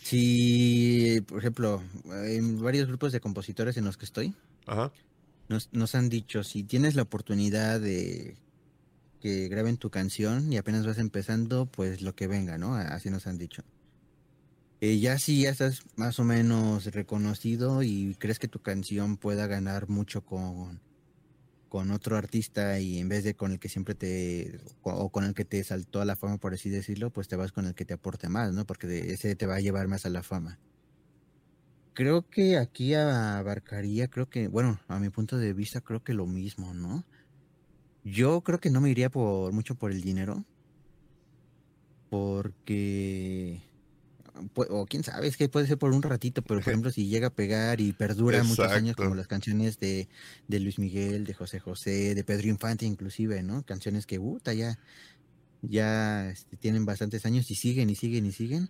[0.00, 1.82] si, por ejemplo,
[2.26, 4.34] en varios grupos de compositores en los que estoy,
[4.66, 4.92] Ajá
[5.48, 8.36] nos, nos han dicho, si tienes la oportunidad de
[9.20, 12.74] que graben tu canción y apenas vas empezando, pues lo que venga, ¿no?
[12.74, 13.62] Así nos han dicho.
[14.80, 19.46] Eh, ya si ya estás más o menos reconocido y crees que tu canción pueda
[19.46, 20.80] ganar mucho con,
[21.70, 25.32] con otro artista y en vez de con el que siempre te, o con el
[25.32, 27.86] que te saltó a la fama, por así decirlo, pues te vas con el que
[27.86, 28.66] te aporte más, ¿no?
[28.66, 30.58] Porque ese te va a llevar más a la fama
[31.94, 36.26] creo que aquí abarcaría, creo que, bueno, a mi punto de vista, creo que lo
[36.26, 37.04] mismo, ¿no?
[38.04, 40.44] Yo creo que no me iría por mucho por el dinero.
[42.10, 43.62] Porque.
[44.56, 47.28] O quién sabe, es que puede ser por un ratito, pero por ejemplo, si llega
[47.28, 50.08] a pegar y perdura muchos años, como las canciones de,
[50.48, 53.64] de, Luis Miguel, de José José, de Pedro Infante, inclusive, ¿no?
[53.64, 54.78] Canciones que, puta, ya,
[55.62, 58.68] ya este, tienen bastantes años y siguen y siguen y siguen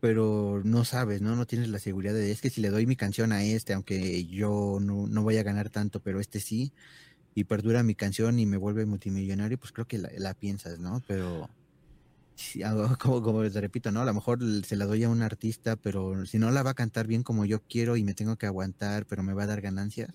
[0.00, 1.36] pero no sabes, ¿no?
[1.36, 4.24] No tienes la seguridad de, es que si le doy mi canción a este, aunque
[4.26, 6.72] yo no, no voy a ganar tanto, pero este sí,
[7.34, 11.02] y perdura mi canción y me vuelve multimillonario, pues creo que la, piensas, ¿no?
[11.06, 11.48] Pero,
[12.98, 14.00] como, como te repito, ¿no?
[14.00, 16.74] A lo mejor se la doy a un artista, pero si no la va a
[16.74, 19.60] cantar bien como yo quiero y me tengo que aguantar, pero me va a dar
[19.60, 20.14] ganancias,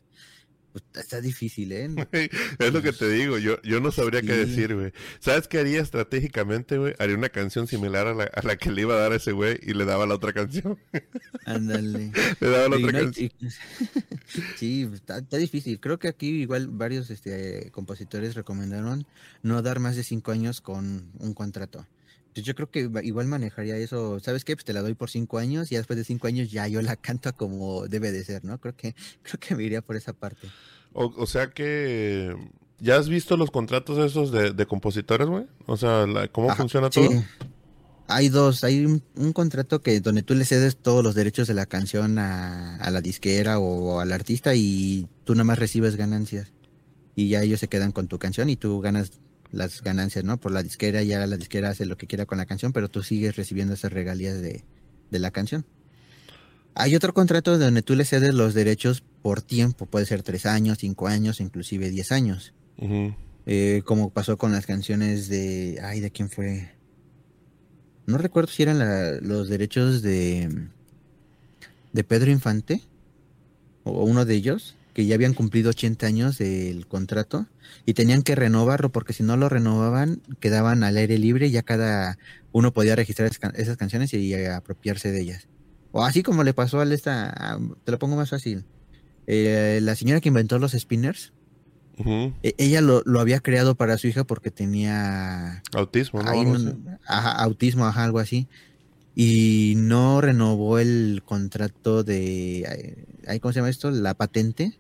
[0.95, 1.89] está difícil, ¿eh?
[2.59, 4.93] es lo que te digo, yo, yo no sabría qué decir, güey.
[5.19, 6.93] ¿Sabes qué haría estratégicamente, güey?
[6.99, 9.31] Haría una canción similar a la, a la que le iba a dar a ese
[9.31, 10.77] güey y le daba la otra canción.
[11.45, 12.11] Ándale.
[12.39, 13.31] le daba la otra canción.
[14.57, 15.79] sí, está, difícil.
[15.79, 19.05] Creo que aquí igual varios este, compositores recomendaron
[19.41, 21.85] no dar más de cinco años con un contrato.
[22.33, 24.19] Pues yo creo que igual manejaría eso.
[24.19, 24.55] ¿Sabes qué?
[24.55, 26.95] Pues te la doy por cinco años y después de cinco años ya yo la
[27.01, 28.59] canto como debe de ser, ¿no?
[28.59, 30.47] Creo que, creo que me iría por esa parte.
[30.95, 32.35] O, sea que.
[32.79, 35.45] ¿Ya has visto los contratos esos de, compositores, güey?
[35.65, 37.09] O sea, ¿cómo funciona todo?
[38.07, 38.63] Hay dos.
[38.63, 42.75] Hay un, contrato que donde tú le cedes todos los derechos de la canción a,
[42.75, 46.51] a la disquera o al artista y tú nada más recibes ganancias.
[47.15, 49.13] Y ya ellos se quedan con tu canción y tú ganas
[49.53, 50.37] las ganancias, ¿no?
[50.39, 53.03] Por la disquera, ya la disquera hace lo que quiera con la canción, pero tú
[53.03, 54.63] sigues recibiendo esas regalías de,
[55.11, 55.63] la canción.
[56.73, 60.79] Hay otro contrato donde tú le cedes los derechos por tiempo, puede ser tres años,
[60.79, 62.51] cinco años, inclusive diez años.
[63.45, 65.79] Eh, como pasó con las canciones de...
[65.83, 66.71] Ay, ¿de quién fue?
[68.07, 68.79] No recuerdo si eran
[69.27, 70.67] los derechos de...
[71.91, 72.81] De Pedro Infante,
[73.83, 77.47] o uno de ellos, que ya habían cumplido 80 años del contrato
[77.85, 81.63] y tenían que renovarlo porque si no lo renovaban quedaban al aire libre y ya
[81.63, 82.17] cada
[82.51, 85.47] uno podía registrar esas canciones y apropiarse de ellas.
[85.91, 88.65] O así como le pasó a esta, te lo pongo más fácil,
[89.27, 91.33] eh, la señora que inventó los spinners,
[92.41, 96.31] e, ella lo, había creado para su hija porque tenía autismo, ¿no?
[97.05, 98.47] ajá, autismo, ajá, algo así.
[99.15, 103.05] Y no renovó el contrato de,
[103.41, 103.91] ¿cómo se llama esto?
[103.91, 104.79] La patente.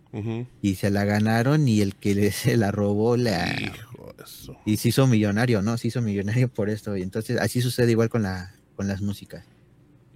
[0.61, 3.55] Y se la ganaron y el que se la robó la...
[4.65, 5.77] Y se hizo millonario, ¿no?
[5.77, 6.97] Se hizo millonario por esto.
[6.97, 9.45] Y entonces así sucede igual con, la, con las músicas.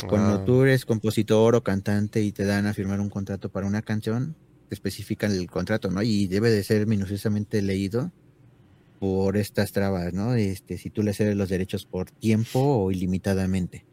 [0.08, 0.46] Cuando ah.
[0.46, 4.36] tú eres compositor o cantante y te dan a firmar un contrato para una canción,
[4.70, 6.02] te especifican el contrato, ¿no?
[6.04, 8.12] Y debe de ser minuciosamente leído
[9.00, 10.36] por estas trabas, ¿no?
[10.36, 13.86] Este, si tú le cedes los derechos por tiempo o ilimitadamente.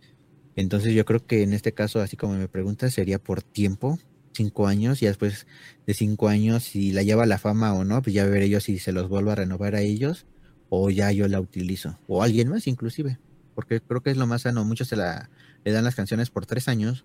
[0.57, 3.99] Entonces yo creo que en este caso, así como me preguntas, sería por tiempo,
[4.33, 5.47] cinco años, y después
[5.87, 8.79] de cinco años, si la lleva la fama o no, pues ya veré yo si
[8.79, 10.27] se los vuelvo a renovar a ellos
[10.69, 13.19] o ya yo la utilizo, o alguien más inclusive,
[13.55, 14.65] porque creo que es lo más sano.
[14.65, 15.31] Muchos se la,
[15.65, 17.05] le dan las canciones por tres años.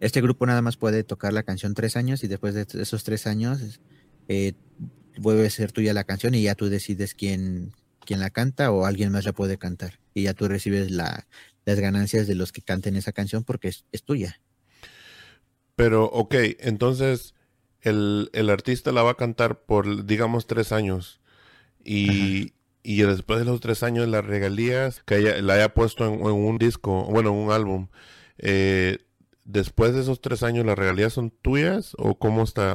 [0.00, 3.26] Este grupo nada más puede tocar la canción tres años y después de esos tres
[3.26, 3.80] años
[4.28, 4.52] eh,
[5.18, 7.72] vuelve a ser tuya la canción y ya tú decides quién,
[8.04, 9.98] quién la canta o alguien más la puede cantar.
[10.14, 11.26] Y ya tú recibes la,
[11.68, 14.40] las ganancias de los que canten esa canción porque es, tuya.
[15.76, 17.34] Pero, ok, entonces
[17.82, 21.20] el, artista la va a cantar por, digamos, tres años.
[21.84, 26.56] Y, después de los tres años, las regalías que ella, la haya puesto en, un
[26.56, 27.88] disco, bueno, en un álbum,
[28.38, 29.00] eh,
[29.44, 32.74] después de esos tres años, ¿las regalías son tuyas o cómo está?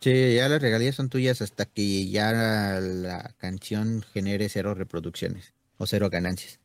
[0.00, 0.34] Sí.
[0.34, 6.10] ya las regalías son tuyas hasta que ya la canción genere cero reproducciones o cero
[6.10, 6.58] ganancias.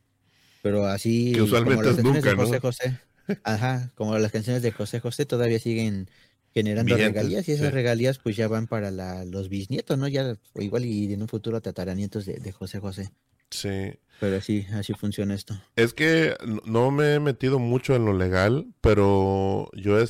[0.62, 1.32] Pero así.
[1.32, 2.98] Que usualmente es nunca, de José José.
[3.44, 6.08] Ajá, como las canciones de José José todavía siguen
[6.54, 10.08] generando regalías y esas regalías pues ya van para la, los bisnietos, ¿no?
[10.08, 13.10] Ya igual y en un futuro tataranietos de, de José José.
[13.50, 13.98] Sí.
[14.20, 15.60] Pero sí, así funciona esto.
[15.74, 20.06] Es que no me he metido mucho en lo legal, pero yo he,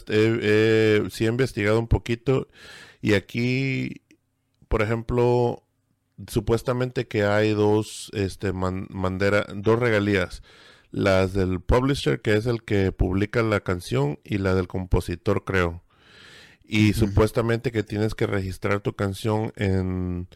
[1.10, 2.48] sí he investigado un poquito
[3.00, 4.02] y aquí,
[4.68, 5.64] por ejemplo,
[6.28, 10.42] supuestamente que hay dos, este, dos regalías.
[10.90, 15.82] Las del publisher, que es el que publica la canción, y la del compositor, creo.
[16.64, 20.28] Y supuestamente que tienes que registrar tu canción en,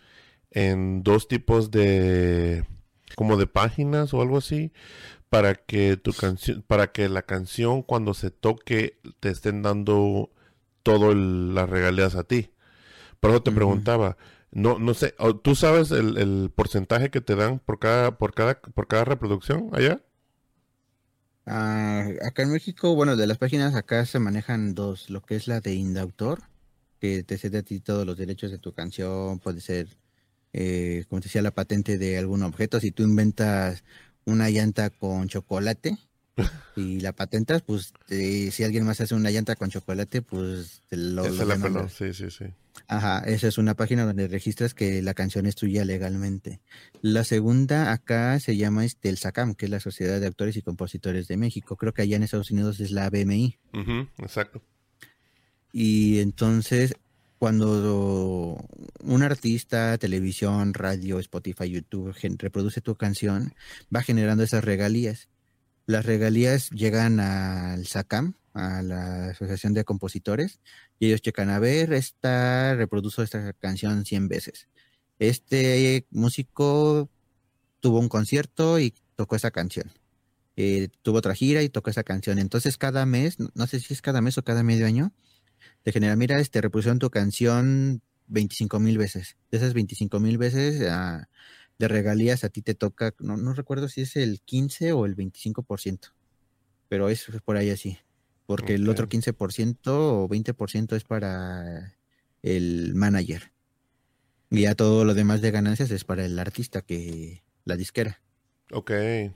[0.50, 2.64] en dos tipos de
[3.14, 4.72] como de páginas o algo así
[5.28, 10.30] para que tu canción para que la canción cuando se toque te estén dando
[10.82, 12.50] todas las regalías a ti.
[13.20, 14.16] Por eso te preguntaba,
[14.56, 18.88] no, no sé, ¿tú sabes el, porcentaje que te dan por cada, por cada, por
[18.88, 20.00] cada reproducción allá?
[21.44, 25.46] Ah, acá en México, bueno, de las páginas acá se manejan dos, lo que es
[25.46, 26.44] la de Indautor,
[27.00, 29.88] que te cede a ti todos los derechos de tu canción, puede ser,
[30.54, 33.84] eh, como te decía, la patente de algún objeto, si tú inventas
[34.24, 35.98] una llanta con chocolate,
[36.76, 41.26] y la patentas, pues si alguien más hace una llanta con chocolate, pues te lo,
[41.28, 42.44] la sí, sí, sí.
[42.88, 46.60] Ajá, esa es una página donde registras que la canción es tuya legalmente.
[47.00, 50.62] La segunda acá se llama este, el SACAM, que es la Sociedad de Actores y
[50.62, 51.76] Compositores de México.
[51.76, 53.58] Creo que allá en Estados Unidos es la BMI.
[54.18, 54.62] exacto.
[55.72, 56.94] Y entonces,
[57.38, 58.64] cuando
[59.00, 63.54] un artista, televisión, radio, Spotify, YouTube, reproduce tu canción,
[63.94, 65.28] va generando esas regalías.
[65.86, 70.60] Las regalías llegan al SACAM, a la Asociación de Compositores,
[70.98, 74.68] y ellos checan, a ver, esta reprodujo esta canción 100 veces.
[75.18, 77.08] Este músico
[77.80, 79.92] tuvo un concierto y tocó esa canción.
[80.56, 82.38] Eh, tuvo otra gira y tocó esa canción.
[82.38, 85.12] Entonces cada mes, no sé si es cada mes o cada medio año,
[85.82, 89.36] te genera, mira, este reproducción tu canción 25 mil veces.
[89.50, 91.28] De esas 25 mil veces, ah,
[91.78, 95.16] de regalías a ti te toca, no, no recuerdo si es el 15 o el
[95.16, 96.12] 25%,
[96.88, 97.98] pero es por ahí así,
[98.46, 101.96] porque el otro 15% o 20% es para
[102.42, 103.52] el manager.
[104.50, 108.22] Y ya todo lo demás de ganancias es para el artista que la disquera.
[108.72, 108.90] Ok.
[108.90, 109.34] El,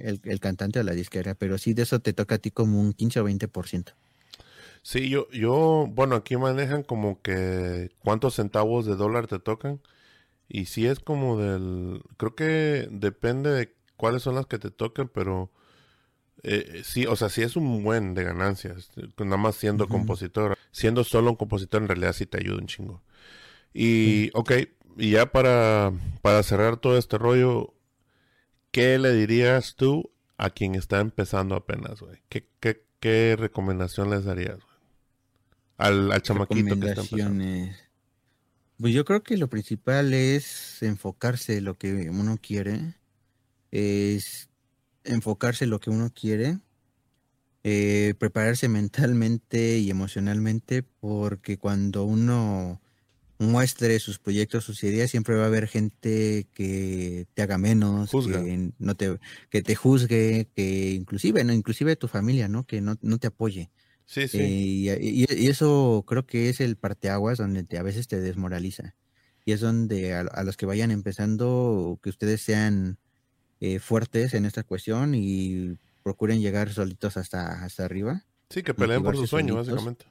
[0.00, 2.80] el, el cantante o la disquera, pero sí de eso te toca a ti como
[2.80, 3.94] un 15 o 20%.
[4.82, 9.80] Sí, yo, yo, bueno, aquí manejan como que cuántos centavos de dólar te tocan.
[10.48, 15.08] Y si es como del, creo que depende de cuáles son las que te toquen,
[15.08, 15.50] pero
[16.42, 20.58] eh, sí, o sea, sí es un buen de ganancias, nada más siendo compositor.
[20.72, 23.02] Siendo solo un compositor en realidad sí te ayuda un chingo.
[23.72, 24.52] Y, ok,
[24.98, 27.74] y ya para, para cerrar todo este rollo,
[28.70, 32.18] ¿qué le dirías tú a quien está empezando apenas, güey?
[32.28, 34.76] ¿Qué, qué, qué recomendación les darías, güey?
[35.78, 37.44] Al, al chamaquito que está empezando.
[38.82, 42.96] Pues yo creo que lo principal es enfocarse en lo que uno quiere,
[43.70, 44.50] es
[45.04, 46.58] enfocarse en lo que uno quiere,
[47.62, 52.80] eh, prepararse mentalmente y emocionalmente, porque cuando uno,
[53.38, 58.72] muestre sus proyectos, sus ideas, siempre va a haber gente que te haga menos, que
[58.80, 59.18] no te,
[59.50, 62.66] que te juzgue, que inclusive, no, inclusive tu familia, ¿no?
[62.66, 63.70] Que no, te apoye.
[64.06, 64.88] Sí, sí.
[64.88, 68.94] Eh, y, eso creo que es el parteaguas donde te, a veces te desmoraliza.
[69.44, 72.98] Y es donde a, los que vayan empezando, que ustedes sean
[73.60, 78.24] eh, fuertes en esta cuestión y procuren llegar solitos hasta, hasta arriba.
[78.50, 80.04] Sí, que peleen por su sueño, básicamente.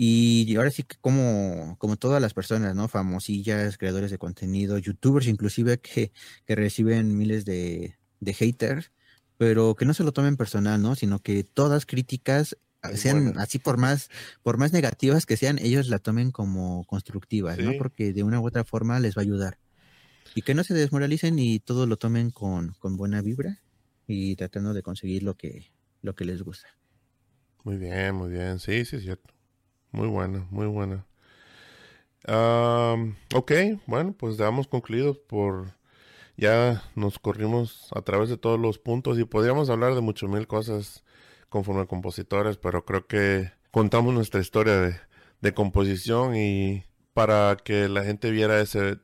[0.00, 2.86] Y ahora sí que como, como todas las personas, ¿no?
[2.86, 6.12] Famosillas, creadores de contenido, youtubers inclusive que,
[6.46, 8.92] que reciben miles de, de, haters,
[9.38, 10.94] pero que no se lo tomen personal, ¿no?
[10.94, 12.56] Sino que todas críticas
[12.94, 14.10] sean así por más,
[14.42, 17.72] por más negativas que sean, ellos la tomen como constructivas, ¿no?
[17.78, 19.58] Porque de una u otra forma les va a ayudar.
[20.34, 23.60] Y que no se desmoralicen y todo lo tomen con, con buena vibra
[24.06, 25.72] y tratando de conseguir lo que,
[26.02, 26.68] lo que les gusta.
[27.64, 28.58] Muy bien, muy bien.
[28.58, 29.34] Sí, sí, es cierto.
[29.92, 31.06] Muy buena, muy buena.
[33.34, 33.52] ok,
[33.86, 35.76] bueno, pues damos concluidos por...
[36.36, 40.46] Ya nos corrimos a través de todos los puntos y podríamos hablar de muchas mil
[40.46, 41.02] cosas
[41.48, 44.96] conforme a compositores, pero creo que contamos nuestra historia de,
[45.40, 46.84] de composición y
[47.14, 48.98] para que la gente viera ese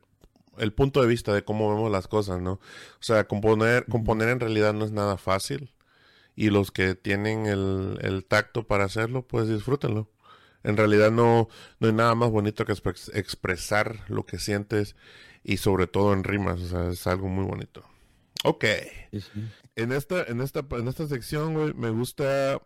[0.57, 2.53] el punto de vista de cómo vemos las cosas, ¿no?
[2.53, 5.73] O sea, componer, componer en realidad no es nada fácil
[6.35, 10.09] y los que tienen el, el tacto para hacerlo, pues disfrútenlo.
[10.63, 11.47] En realidad no,
[11.79, 14.95] no hay nada más bonito que expresar lo que sientes
[15.43, 17.83] y sobre todo en rimas, o sea, es algo muy bonito.
[18.45, 18.65] Ok.
[19.75, 22.61] En esta, en esta, en esta sección, me gusta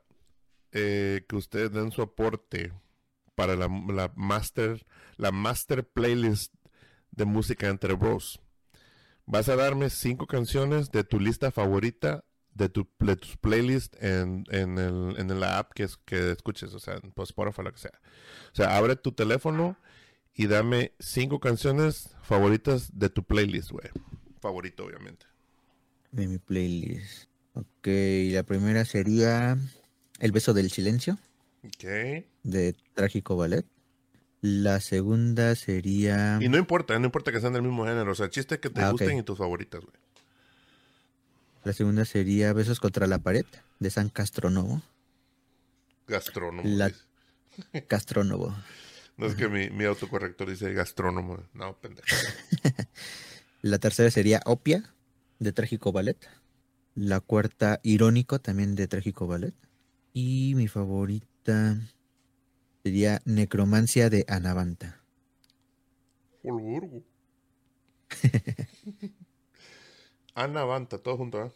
[0.73, 2.73] eh, que ustedes den su aporte
[3.33, 6.53] para la, la master, la master playlist
[7.11, 8.41] de música entre bros.
[9.25, 14.43] Vas a darme cinco canciones de tu lista favorita de, tu, de tus playlists en,
[14.49, 17.71] en, el, en la app que, es, que escuches, o sea, en Spotify o lo
[17.71, 18.01] que sea.
[18.51, 19.77] O sea, abre tu teléfono
[20.33, 23.89] y dame cinco canciones favoritas de tu playlist, güey.
[24.41, 25.28] Favorito, obviamente.
[26.11, 27.29] De mi playlist.
[27.53, 27.87] Ok,
[28.31, 29.57] la primera sería
[30.19, 31.17] El beso del silencio.
[31.63, 32.25] Ok.
[32.43, 33.65] De Trágico Ballet.
[34.41, 36.39] La segunda sería.
[36.41, 38.11] Y no importa, no importa que sean del mismo género.
[38.11, 39.93] O sea, chistes que te ah, gusten y tus favoritas, güey.
[41.65, 43.45] La segunda sería Besos contra la pared,
[43.79, 44.81] de San Castronovo.
[46.07, 46.63] Gastrónomo.
[46.65, 46.91] La...
[47.89, 48.55] Gastrónomo.
[49.17, 51.43] No es que mi, mi, autocorrector dice gastrónomo.
[51.53, 52.07] No, pendejo.
[53.61, 54.93] la tercera sería Opia,
[55.39, 56.17] de Trágico Ballet.
[56.95, 59.53] La cuarta, Irónico, también de Trágico Ballet.
[60.13, 61.77] Y mi favorita
[62.83, 65.01] sería Necromancia de Anavanta.
[70.35, 71.51] Ana Banta, todo junto, ¿eh?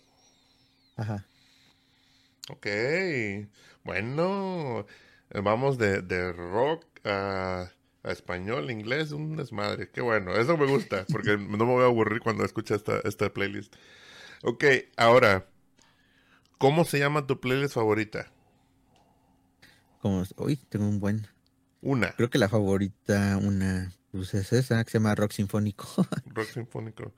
[0.98, 1.26] Ajá.
[2.50, 2.68] Ok.
[3.84, 4.86] Bueno,
[5.34, 7.72] vamos de, rock a,
[8.04, 9.90] español, inglés, un desmadre.
[9.90, 13.32] Qué bueno, eso me gusta, porque no me voy a aburrir cuando escuche esta, esta
[13.32, 13.74] playlist.
[14.44, 14.66] Ok,
[14.98, 15.48] ahora,
[16.58, 18.32] ¿cómo se llama tu playlist favorita?
[20.02, 21.28] Como, uy, tengo un buen.
[21.82, 22.12] Una.
[22.12, 25.88] Creo que la favorita, una, pues es esa, que se llama Rock Sinfónico.
[26.28, 27.14] rock Sinfónico.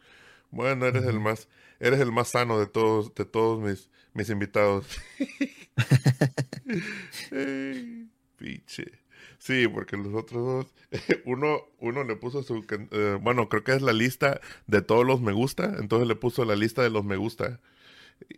[0.51, 4.85] Bueno, eres el más, eres el más sano de todos, de todos mis, mis invitados.
[8.37, 9.04] Piche.
[9.39, 10.73] Sí, porque los otros dos,
[11.25, 15.21] uno, uno le puso su, eh, bueno, creo que es la lista de todos los
[15.21, 17.59] me gusta, entonces le puso la lista de los me gusta.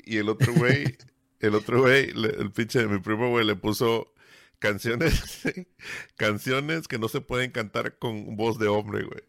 [0.06, 0.98] Y el otro güey,
[1.39, 4.14] el otro güey, el pinche de mi primo güey le puso
[4.60, 5.43] canciones,
[6.18, 9.22] canciones que no se pueden cantar con voz de hombre, güey.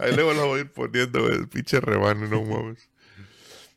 [0.00, 2.88] Ahí luego lo voy a ir poniendo el pinche rebano, no mames.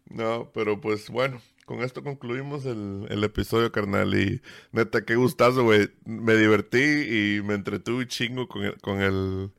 [0.10, 4.18] No, pero pues bueno, con esto concluimos el, el episodio, carnal.
[4.18, 4.42] Y
[4.72, 5.92] neta, qué gustazo, güey.
[6.06, 9.52] Me divertí y me entretuve chingo con el, con el,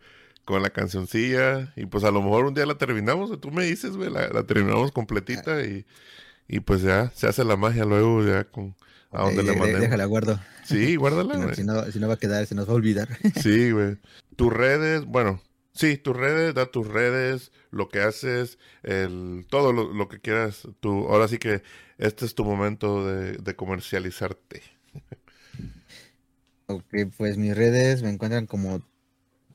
[0.46, 1.70] con la cancioncilla.
[1.76, 4.90] Y pues a lo mejor un día la terminamos, tú me dices, güey, la, terminamos
[4.90, 5.84] completita y,
[6.48, 8.74] y pues ya se hace la magia luego ya con
[9.12, 9.82] a donde la mandemos.
[9.82, 10.40] Déjala, guardo.
[10.64, 11.54] Sí, guárdala, güey.
[11.54, 13.08] si, no, si no va a quedar, se nos va a olvidar.
[13.42, 13.98] Sí, güey.
[14.34, 15.42] Tus redes, bueno,
[15.78, 20.66] Sí, tus redes, da tus redes, lo que haces, el, todo lo, que quieras.
[20.80, 21.62] Tú, ahora sí que
[21.98, 24.62] este es tu momento de, comercializarte.
[26.70, 26.84] Ok,
[27.16, 28.82] pues mis redes me encuentran como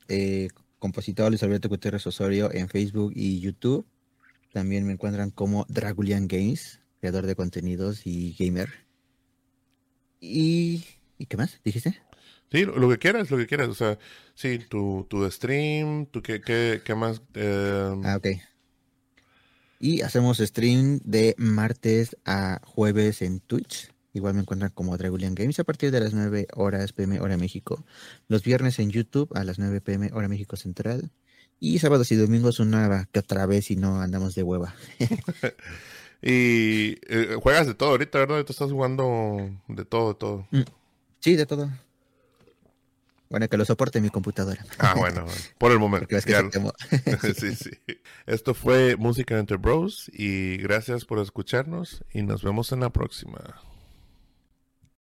[0.07, 0.47] eh,
[0.79, 3.85] compositor Luis Alberto Gutiérrez Osorio en Facebook y YouTube.
[4.51, 8.69] También me encuentran como Dragulian Games, creador de contenidos y gamer.
[10.19, 10.83] ¿Y,
[11.19, 11.61] ¿y qué más?
[11.63, 12.01] ¿Dijiste?
[12.53, 13.67] Sí, lo, que quieras, lo que quieras.
[13.67, 13.97] O sea,
[14.35, 17.19] sí, tu, tu stream, tu qué, qué, qué más.
[17.33, 17.95] Eh...
[18.03, 18.27] Ah, ok.
[19.79, 23.91] Y hacemos stream de martes a jueves en Twitch.
[24.13, 27.83] Igual me encuentran como Dragulian Games a partir de las 9 horas PM hora México.
[28.27, 31.09] Los viernes en YouTube a las 9 PM hora México Central.
[31.59, 34.75] Y sábados y domingos una que otra vez y no andamos de hueva.
[36.21, 38.45] y eh, juegas de todo ahorita, ¿verdad?
[38.45, 40.47] Tú estás jugando de todo, de todo.
[40.51, 40.61] Mm,
[41.19, 41.71] sí, de todo.
[43.33, 44.63] Bueno, que lo soporte mi computadora.
[44.77, 45.25] Ah, bueno,
[45.57, 46.05] por el momento.
[47.35, 47.71] sí, sí.
[48.27, 53.39] Esto fue Música Entre Bros y gracias por escucharnos y nos vemos en la próxima.